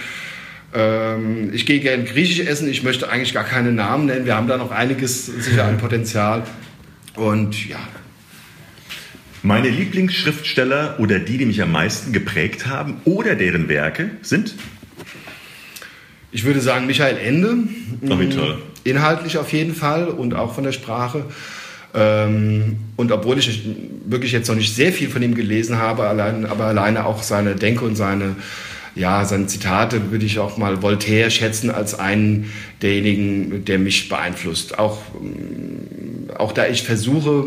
Ähm, 0.73 1.51
ich 1.53 1.67
gehe 1.67 1.81
gerne 1.81 2.05
griechisch 2.05 2.47
essen. 2.47 2.69
Ich 2.69 2.85
möchte 2.85 3.11
eigentlich 3.11 3.35
gar 3.35 3.45
keine 3.45 3.73
Namen 3.73 4.07
nennen. 4.07 4.27
Wir 4.27 4.37
haben 4.37 4.47
da 4.47 4.57
noch 4.57 4.71
einiges 4.71 5.27
sicher 5.27 5.65
an 5.65 5.79
Potenzial. 5.79 6.45
Und 7.17 7.69
ja, 7.69 7.79
meine 9.49 9.71
Lieblingsschriftsteller 9.71 10.97
oder 11.01 11.19
die, 11.19 11.39
die 11.39 11.47
mich 11.47 11.63
am 11.63 11.73
meisten 11.73 12.13
geprägt 12.13 12.67
haben 12.67 13.01
oder 13.05 13.35
deren 13.35 13.69
Werke 13.71 14.11
sind? 14.21 14.55
Ich 16.31 16.45
würde 16.45 16.61
sagen 16.61 16.87
Michael 16.87 17.17
Ende. 17.17 17.57
Ach, 18.11 18.21
wie 18.21 18.29
toll. 18.29 18.59
Inhaltlich 18.85 19.39
auf 19.39 19.51
jeden 19.55 19.75
Fall 19.75 20.09
und 20.09 20.35
auch 20.35 20.55
von 20.55 20.65
der 20.65 20.73
Sprache. 20.73 21.25
Ähm, 21.95 22.77
und 22.97 23.11
obwohl 23.11 23.39
ich 23.39 23.63
wirklich 24.05 24.33
jetzt 24.33 24.49
noch 24.49 24.55
nicht 24.55 24.75
sehr 24.75 24.93
viel 24.93 25.09
von 25.09 25.23
ihm 25.23 25.35
gelesen 25.35 25.79
habe, 25.79 26.07
allein, 26.07 26.45
aber 26.45 26.65
alleine 26.65 27.07
auch 27.07 27.23
seine 27.23 27.55
Denke 27.55 27.87
und 27.87 27.97
seine, 27.97 28.37
ja, 28.95 29.25
seine 29.25 29.47
Zitate 29.47 30.11
würde 30.11 30.27
ich 30.27 30.39
auch 30.39 30.59
mal 30.59 30.83
Voltaire 30.83 31.31
schätzen 31.31 31.71
als 31.71 31.99
einen 31.99 32.53
derjenigen, 32.83 33.65
der 33.65 33.79
mich 33.79 34.11
beeinflusst. 34.11 34.79
Auch, 34.79 35.01
auch 36.37 36.53
da 36.53 36.67
ich 36.67 36.83
versuche, 36.83 37.47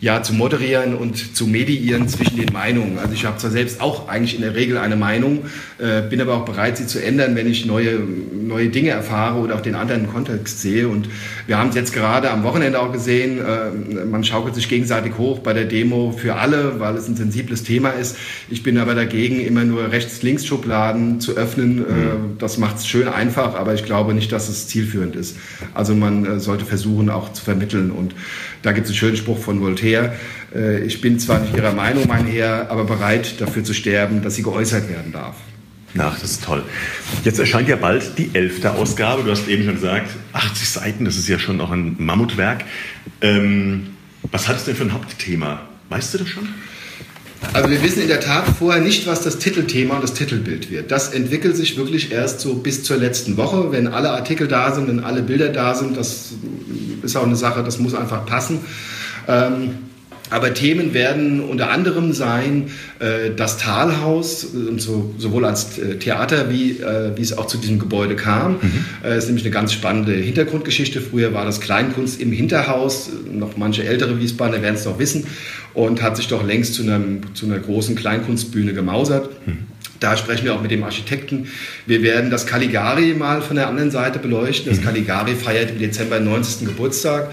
ja, 0.00 0.22
zu 0.22 0.34
moderieren 0.34 0.94
und 0.94 1.36
zu 1.36 1.46
mediieren 1.46 2.08
zwischen 2.08 2.36
den 2.36 2.52
Meinungen. 2.52 2.98
Also 2.98 3.14
ich 3.14 3.24
habe 3.24 3.38
zwar 3.38 3.50
selbst 3.50 3.80
auch 3.80 4.08
eigentlich 4.08 4.34
in 4.34 4.42
der 4.42 4.54
Regel 4.54 4.78
eine 4.78 4.96
Meinung, 4.96 5.46
äh, 5.78 6.02
bin 6.02 6.20
aber 6.20 6.34
auch 6.34 6.44
bereit, 6.44 6.76
sie 6.76 6.86
zu 6.86 7.02
ändern, 7.02 7.34
wenn 7.34 7.50
ich 7.50 7.66
neue, 7.66 7.98
neue 7.98 8.68
Dinge 8.68 8.90
erfahre 8.90 9.38
oder 9.38 9.54
auch 9.54 9.60
den 9.60 9.74
anderen 9.74 10.08
Kontext 10.12 10.60
sehe. 10.60 10.88
Und 10.88 11.08
wir 11.46 11.58
haben 11.58 11.70
es 11.70 11.74
jetzt 11.74 11.92
gerade 11.92 12.30
am 12.30 12.42
Wochenende 12.42 12.80
auch 12.80 12.92
gesehen, 12.92 13.38
äh, 13.38 14.04
man 14.04 14.24
schaukelt 14.24 14.54
sich 14.54 14.68
gegenseitig 14.68 15.16
hoch 15.18 15.38
bei 15.38 15.52
der 15.52 15.64
Demo 15.64 16.12
für 16.16 16.36
alle, 16.36 16.78
weil 16.78 16.96
es 16.96 17.08
ein 17.08 17.16
sensibles 17.16 17.62
Thema 17.62 17.90
ist. 17.90 18.16
Ich 18.50 18.62
bin 18.62 18.78
aber 18.78 18.94
dagegen, 18.94 19.40
immer 19.40 19.64
nur 19.64 19.90
Rechts-Links-Schubladen 19.92 21.20
zu 21.20 21.36
öffnen. 21.36 21.78
Äh, 21.78 21.92
mhm. 21.92 22.38
das 22.38 22.58
macht 22.58 22.78
es 22.78 22.86
schön 22.86 23.08
einfach, 23.08 23.54
aber 23.54 23.74
ich 23.74 23.84
glaube 23.84 24.14
nicht, 24.14 24.32
dass 24.32 24.48
es 24.48 24.68
zielführend 24.68 25.16
ist. 25.16 25.36
Also 25.74 25.94
man 25.94 26.24
äh, 26.26 26.40
sollte 26.40 26.64
versuchen, 26.64 27.10
auch 27.10 27.32
zu 27.32 27.42
vermitteln. 27.44 27.90
Und 27.90 28.14
da 28.62 28.72
gibt 28.72 28.86
es 28.86 28.90
einen 28.90 28.98
schönen 28.98 29.16
Spruch 29.16 29.38
von 29.38 29.60
Voltaire, 29.60 29.85
her. 29.86 30.14
Äh, 30.54 30.84
ich 30.84 31.00
bin 31.00 31.18
zwar 31.18 31.40
nicht 31.40 31.56
Ihrer 31.56 31.72
Meinung, 31.72 32.06
mein 32.08 32.26
Herr, 32.26 32.70
aber 32.70 32.84
bereit 32.84 33.40
dafür 33.40 33.64
zu 33.64 33.74
sterben, 33.74 34.22
dass 34.22 34.34
sie 34.34 34.42
geäußert 34.42 34.88
werden 34.88 35.12
darf. 35.12 35.36
Ach, 35.98 36.18
das 36.20 36.32
ist 36.32 36.44
toll. 36.44 36.62
Jetzt 37.24 37.38
erscheint 37.38 37.68
ja 37.68 37.76
bald 37.76 38.18
die 38.18 38.30
elfte 38.34 38.72
Ausgabe. 38.72 39.22
Du 39.22 39.30
hast 39.30 39.48
eben 39.48 39.64
schon 39.64 39.74
gesagt, 39.74 40.10
80 40.34 40.68
Seiten, 40.68 41.04
das 41.04 41.16
ist 41.16 41.28
ja 41.28 41.38
schon 41.38 41.60
auch 41.60 41.70
ein 41.70 41.96
Mammutwerk. 41.98 42.64
Ähm, 43.22 43.88
was 44.30 44.48
hat 44.48 44.56
es 44.56 44.64
denn 44.64 44.76
für 44.76 44.84
ein 44.84 44.92
Hauptthema? 44.92 45.60
Weißt 45.88 46.14
du 46.14 46.18
das 46.18 46.28
schon? 46.28 46.48
Also 47.52 47.70
wir 47.70 47.82
wissen 47.82 48.02
in 48.02 48.08
der 48.08 48.20
Tat 48.20 48.44
vorher 48.58 48.82
nicht, 48.82 49.06
was 49.06 49.22
das 49.22 49.38
Titelthema 49.38 49.94
und 49.94 50.02
das 50.02 50.14
Titelbild 50.14 50.70
wird. 50.70 50.90
Das 50.90 51.08
entwickelt 51.08 51.56
sich 51.56 51.76
wirklich 51.76 52.10
erst 52.10 52.40
so 52.40 52.54
bis 52.54 52.82
zur 52.82 52.96
letzten 52.96 53.36
Woche, 53.36 53.72
wenn 53.72 53.88
alle 53.88 54.10
Artikel 54.10 54.48
da 54.48 54.74
sind, 54.74 54.88
wenn 54.88 55.00
alle 55.00 55.22
Bilder 55.22 55.48
da 55.50 55.74
sind. 55.74 55.96
Das 55.96 56.32
ist 57.02 57.16
auch 57.16 57.24
eine 57.24 57.36
Sache, 57.36 57.62
das 57.62 57.78
muss 57.78 57.94
einfach 57.94 58.26
passen. 58.26 58.60
Ähm, 59.28 59.70
aber 60.30 60.54
Themen 60.54 60.92
werden 60.92 61.40
unter 61.40 61.70
anderem 61.70 62.12
sein 62.12 62.70
äh, 62.98 63.30
das 63.36 63.58
Talhaus, 63.58 64.44
äh, 64.44 64.78
so, 64.78 65.14
sowohl 65.18 65.44
als 65.44 65.78
äh, 65.78 65.96
Theater 65.98 66.50
wie, 66.50 66.80
wie 67.14 67.22
es 67.22 67.36
auch 67.36 67.46
zu 67.46 67.58
diesem 67.58 67.78
Gebäude 67.78 68.16
kam. 68.16 68.52
Mhm. 68.54 68.84
Äh, 69.04 69.18
ist 69.18 69.26
nämlich 69.26 69.44
eine 69.44 69.52
ganz 69.52 69.72
spannende 69.72 70.12
Hintergrundgeschichte. 70.12 71.00
Früher 71.00 71.32
war 71.32 71.44
das 71.44 71.60
Kleinkunst 71.60 72.20
im 72.20 72.32
Hinterhaus, 72.32 73.10
noch 73.30 73.56
manche 73.56 73.84
ältere 73.84 74.18
Wiesbadener 74.18 74.62
werden 74.62 74.74
es 74.74 74.84
noch 74.84 74.98
wissen, 74.98 75.26
und 75.74 76.02
hat 76.02 76.16
sich 76.16 76.28
doch 76.28 76.44
längst 76.44 76.74
zu, 76.74 76.82
einem, 76.82 77.34
zu 77.34 77.46
einer 77.46 77.58
großen 77.58 77.94
Kleinkunstbühne 77.94 78.72
gemausert. 78.72 79.30
Mhm. 79.46 79.58
Da 80.00 80.16
sprechen 80.16 80.44
wir 80.44 80.54
auch 80.54 80.62
mit 80.62 80.70
dem 80.70 80.82
Architekten. 80.82 81.48
Wir 81.86 82.02
werden 82.02 82.30
das 82.30 82.46
Caligari 82.46 83.14
mal 83.14 83.40
von 83.40 83.56
der 83.56 83.68
anderen 83.68 83.90
Seite 83.90 84.18
beleuchten. 84.18 84.70
Das 84.70 84.80
mhm. 84.80 84.84
Caligari 84.84 85.34
feiert 85.34 85.70
im 85.70 85.78
Dezember 85.78 86.20
90. 86.20 86.66
Geburtstag 86.66 87.30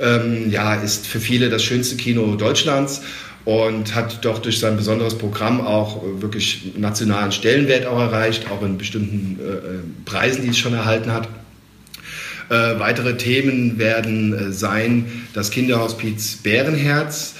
ähm, 0.00 0.50
ja, 0.50 0.74
ist 0.74 1.06
für 1.06 1.20
viele 1.20 1.50
das 1.50 1.62
schönste 1.62 1.96
Kino 1.96 2.36
Deutschlands 2.36 3.02
und 3.44 3.94
hat 3.94 4.24
doch 4.24 4.38
durch 4.38 4.60
sein 4.60 4.76
besonderes 4.76 5.16
Programm 5.16 5.60
auch 5.60 6.02
äh, 6.02 6.22
wirklich 6.22 6.72
nationalen 6.76 7.32
Stellenwert 7.32 7.86
auch 7.86 7.98
erreicht, 7.98 8.46
auch 8.50 8.62
in 8.62 8.78
bestimmten 8.78 9.38
äh, 9.40 9.52
äh, 9.52 9.58
Preisen, 10.04 10.42
die 10.42 10.50
es 10.50 10.58
schon 10.58 10.74
erhalten 10.74 11.12
hat. 11.12 11.28
Äh, 12.48 12.78
weitere 12.78 13.16
Themen 13.16 13.78
werden 13.78 14.32
äh, 14.34 14.52
sein 14.52 15.06
das 15.32 15.50
Kinderhospiz 15.50 16.36
Bärenherz. 16.36 17.34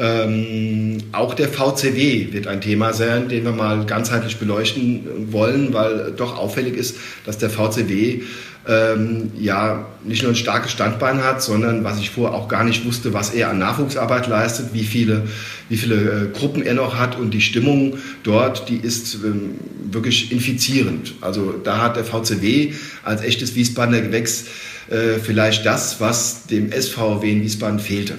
Ähm, 0.00 0.98
auch 1.10 1.34
der 1.34 1.48
VCW 1.48 2.32
wird 2.32 2.46
ein 2.46 2.60
Thema 2.60 2.92
sein, 2.92 3.28
den 3.28 3.44
wir 3.44 3.50
mal 3.52 3.84
ganzheitlich 3.84 4.36
beleuchten 4.36 5.32
wollen, 5.32 5.72
weil 5.72 6.12
doch 6.16 6.36
auffällig 6.38 6.76
ist, 6.76 6.96
dass 7.24 7.38
der 7.38 7.50
VCW 7.50 8.22
ähm, 8.68 9.30
ja 9.38 9.86
nicht 10.04 10.22
nur 10.22 10.32
ein 10.32 10.36
starkes 10.36 10.70
Standbein 10.70 11.24
hat, 11.24 11.42
sondern 11.42 11.84
was 11.84 11.98
ich 11.98 12.10
vorher 12.10 12.36
auch 12.36 12.48
gar 12.48 12.64
nicht 12.64 12.84
wusste, 12.84 13.14
was 13.14 13.30
er 13.30 13.50
an 13.50 13.58
Nachwuchsarbeit 13.58 14.26
leistet, 14.28 14.68
wie 14.74 14.84
viele, 14.84 15.26
wie 15.68 15.78
viele 15.78 15.94
äh, 15.94 16.38
Gruppen 16.38 16.62
er 16.62 16.74
noch 16.74 16.98
hat 16.98 17.18
und 17.18 17.32
die 17.32 17.40
Stimmung 17.40 17.98
dort, 18.22 18.68
die 18.68 18.76
ist 18.76 19.14
ähm, 19.14 19.52
wirklich 19.90 20.30
infizierend. 20.30 21.14
Also 21.22 21.52
da 21.52 21.80
hat 21.80 21.96
der 21.96 22.04
VCW 22.04 22.72
als 23.04 23.22
echtes 23.22 23.54
Wiesbadener 23.54 24.02
Gewächs 24.02 24.46
äh, 24.90 25.18
vielleicht 25.18 25.64
das, 25.64 26.00
was 26.00 26.46
dem 26.46 26.70
SVW 26.70 27.30
in 27.30 27.42
Wiesbaden 27.42 27.80
fehlte. 27.80 28.18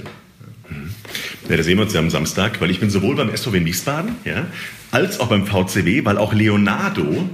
Ja, 1.47 1.57
da 1.57 1.63
sehen 1.63 1.77
wir 1.77 1.83
uns 1.83 1.93
ja 1.93 1.99
am 1.99 2.09
Samstag, 2.09 2.61
weil 2.61 2.69
ich 2.69 2.79
bin 2.79 2.89
sowohl 2.89 3.15
beim 3.15 3.35
SVW 3.35 3.57
in 3.57 3.65
Wiesbaden 3.65 4.15
ja, 4.25 4.47
als 4.91 5.19
auch 5.19 5.27
beim 5.27 5.45
VCW, 5.47 6.05
weil 6.05 6.17
auch 6.17 6.33
Leonardo 6.33 7.27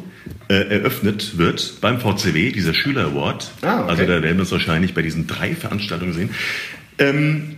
eröffnet 0.47 1.37
wird 1.37 1.81
beim 1.81 1.99
VCW, 1.99 2.51
dieser 2.51 2.73
Schüler 2.73 3.05
Award. 3.05 3.51
Ah, 3.61 3.81
okay. 3.81 3.89
Also 3.89 4.05
da 4.05 4.23
werden 4.23 4.37
wir 4.37 4.43
es 4.43 4.51
wahrscheinlich 4.51 4.93
bei 4.93 5.01
diesen 5.01 5.27
drei 5.27 5.55
Veranstaltungen 5.55 6.13
sehen. 6.13 6.29
Ähm, 6.99 7.55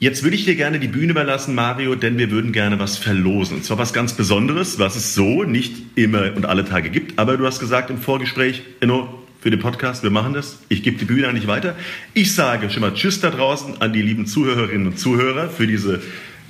jetzt 0.00 0.22
würde 0.22 0.36
ich 0.36 0.44
dir 0.44 0.56
gerne 0.56 0.80
die 0.80 0.88
Bühne 0.88 1.12
überlassen, 1.12 1.54
Mario, 1.54 1.94
denn 1.94 2.18
wir 2.18 2.30
würden 2.30 2.52
gerne 2.52 2.78
was 2.78 2.96
verlosen. 2.96 3.58
Und 3.58 3.64
zwar 3.64 3.78
was 3.78 3.92
ganz 3.92 4.14
Besonderes, 4.14 4.78
was 4.78 4.96
es 4.96 5.14
so 5.14 5.44
nicht 5.44 5.74
immer 5.94 6.34
und 6.34 6.46
alle 6.46 6.64
Tage 6.64 6.90
gibt. 6.90 7.18
Aber 7.18 7.36
du 7.36 7.46
hast 7.46 7.60
gesagt 7.60 7.90
im 7.90 7.98
Vorgespräch, 7.98 8.62
Enno, 8.80 9.20
für 9.40 9.50
den 9.50 9.60
Podcast, 9.60 10.02
wir 10.02 10.10
machen 10.10 10.34
das. 10.34 10.58
Ich 10.68 10.82
gebe 10.82 10.98
die 10.98 11.06
Bühne 11.06 11.32
dich 11.32 11.46
weiter. 11.46 11.74
Ich 12.12 12.34
sage 12.34 12.68
schon 12.70 12.82
mal 12.82 12.92
Tschüss 12.92 13.20
da 13.20 13.30
draußen 13.30 13.80
an 13.80 13.92
die 13.92 14.02
lieben 14.02 14.26
Zuhörerinnen 14.26 14.88
und 14.88 14.98
Zuhörer 14.98 15.48
für 15.48 15.66
diese 15.66 16.00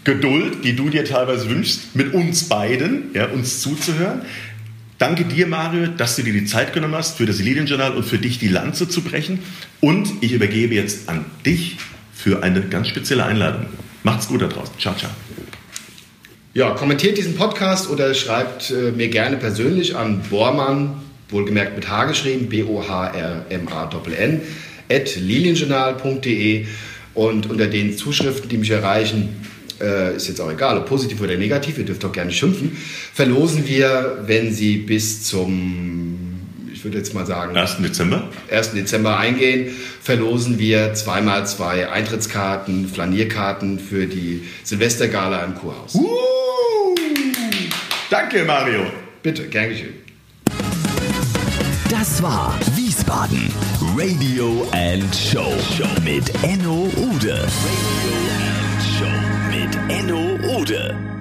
Geduld, 0.02 0.64
die 0.64 0.74
du 0.74 0.88
dir 0.88 1.04
teilweise 1.04 1.48
wünschst, 1.50 1.94
mit 1.94 2.14
uns 2.14 2.48
beiden, 2.48 3.14
ja, 3.14 3.26
uns 3.26 3.60
zuzuhören. 3.60 4.22
Danke 5.00 5.24
dir, 5.24 5.46
Mario, 5.46 5.86
dass 5.86 6.16
du 6.16 6.22
dir 6.22 6.34
die 6.34 6.44
Zeit 6.44 6.74
genommen 6.74 6.94
hast, 6.94 7.16
für 7.16 7.24
das 7.24 7.38
Lilienjournal 7.38 7.92
und 7.92 8.02
für 8.04 8.18
dich 8.18 8.38
die 8.38 8.48
Lanze 8.48 8.86
zu 8.86 9.00
brechen. 9.00 9.38
Und 9.80 10.10
ich 10.20 10.32
übergebe 10.32 10.74
jetzt 10.74 11.08
an 11.08 11.24
dich 11.46 11.78
für 12.12 12.42
eine 12.42 12.60
ganz 12.60 12.88
spezielle 12.88 13.24
Einladung. 13.24 13.64
Macht's 14.02 14.28
gut 14.28 14.42
da 14.42 14.46
draußen. 14.48 14.74
Ciao, 14.78 14.94
ciao. 14.94 15.10
Ja, 16.52 16.72
kommentiert 16.72 17.16
diesen 17.16 17.34
Podcast 17.34 17.88
oder 17.88 18.12
schreibt 18.12 18.72
äh, 18.72 18.92
mir 18.92 19.08
gerne 19.08 19.38
persönlich 19.38 19.96
an 19.96 20.20
Bormann, 20.28 21.00
wohlgemerkt 21.30 21.76
mit 21.76 21.88
H 21.88 22.04
geschrieben, 22.04 22.50
B-O-H-R-M-A-N-N, 22.50 24.42
at 24.92 25.16
lilienjournal.de 25.16 26.66
und 27.14 27.48
unter 27.48 27.68
den 27.68 27.96
Zuschriften, 27.96 28.50
die 28.50 28.58
mich 28.58 28.70
erreichen, 28.70 29.39
äh, 29.80 30.16
ist 30.16 30.28
jetzt 30.28 30.40
auch 30.40 30.50
egal, 30.50 30.78
ob 30.78 30.86
positiv 30.86 31.20
oder 31.20 31.36
negativ, 31.36 31.78
ihr 31.78 31.84
dürft 31.84 32.04
auch 32.04 32.12
gerne 32.12 32.30
schimpfen, 32.30 32.76
verlosen 33.14 33.66
wir, 33.66 34.22
wenn 34.26 34.52
Sie 34.52 34.76
bis 34.78 35.24
zum, 35.24 36.40
ich 36.72 36.84
würde 36.84 36.98
jetzt 36.98 37.14
mal 37.14 37.26
sagen, 37.26 37.56
1. 37.56 37.78
Dezember, 37.78 38.28
1. 38.50 38.72
Dezember 38.72 39.18
eingehen, 39.18 39.74
verlosen 40.02 40.58
wir 40.58 40.94
zweimal 40.94 41.46
zwei 41.46 41.90
Eintrittskarten, 41.90 42.88
Flanierkarten 42.88 43.78
für 43.78 44.06
die 44.06 44.42
Silvestergala 44.64 45.44
im 45.44 45.54
Kurhaus. 45.54 45.94
Uh, 45.94 46.94
danke, 48.10 48.44
Mario. 48.44 48.86
Bitte, 49.22 49.46
gern 49.48 49.68
geschehen. 49.68 49.94
Das 51.90 52.22
war 52.22 52.58
Wiesbaden 52.76 53.52
Radio 53.96 54.66
and 54.72 55.14
Show 55.14 55.52
mit 56.04 56.32
Enno 56.42 56.90
Ude. 56.96 57.32
Radio 57.34 58.19
Enno 60.00 60.38
Ude. 60.56 61.19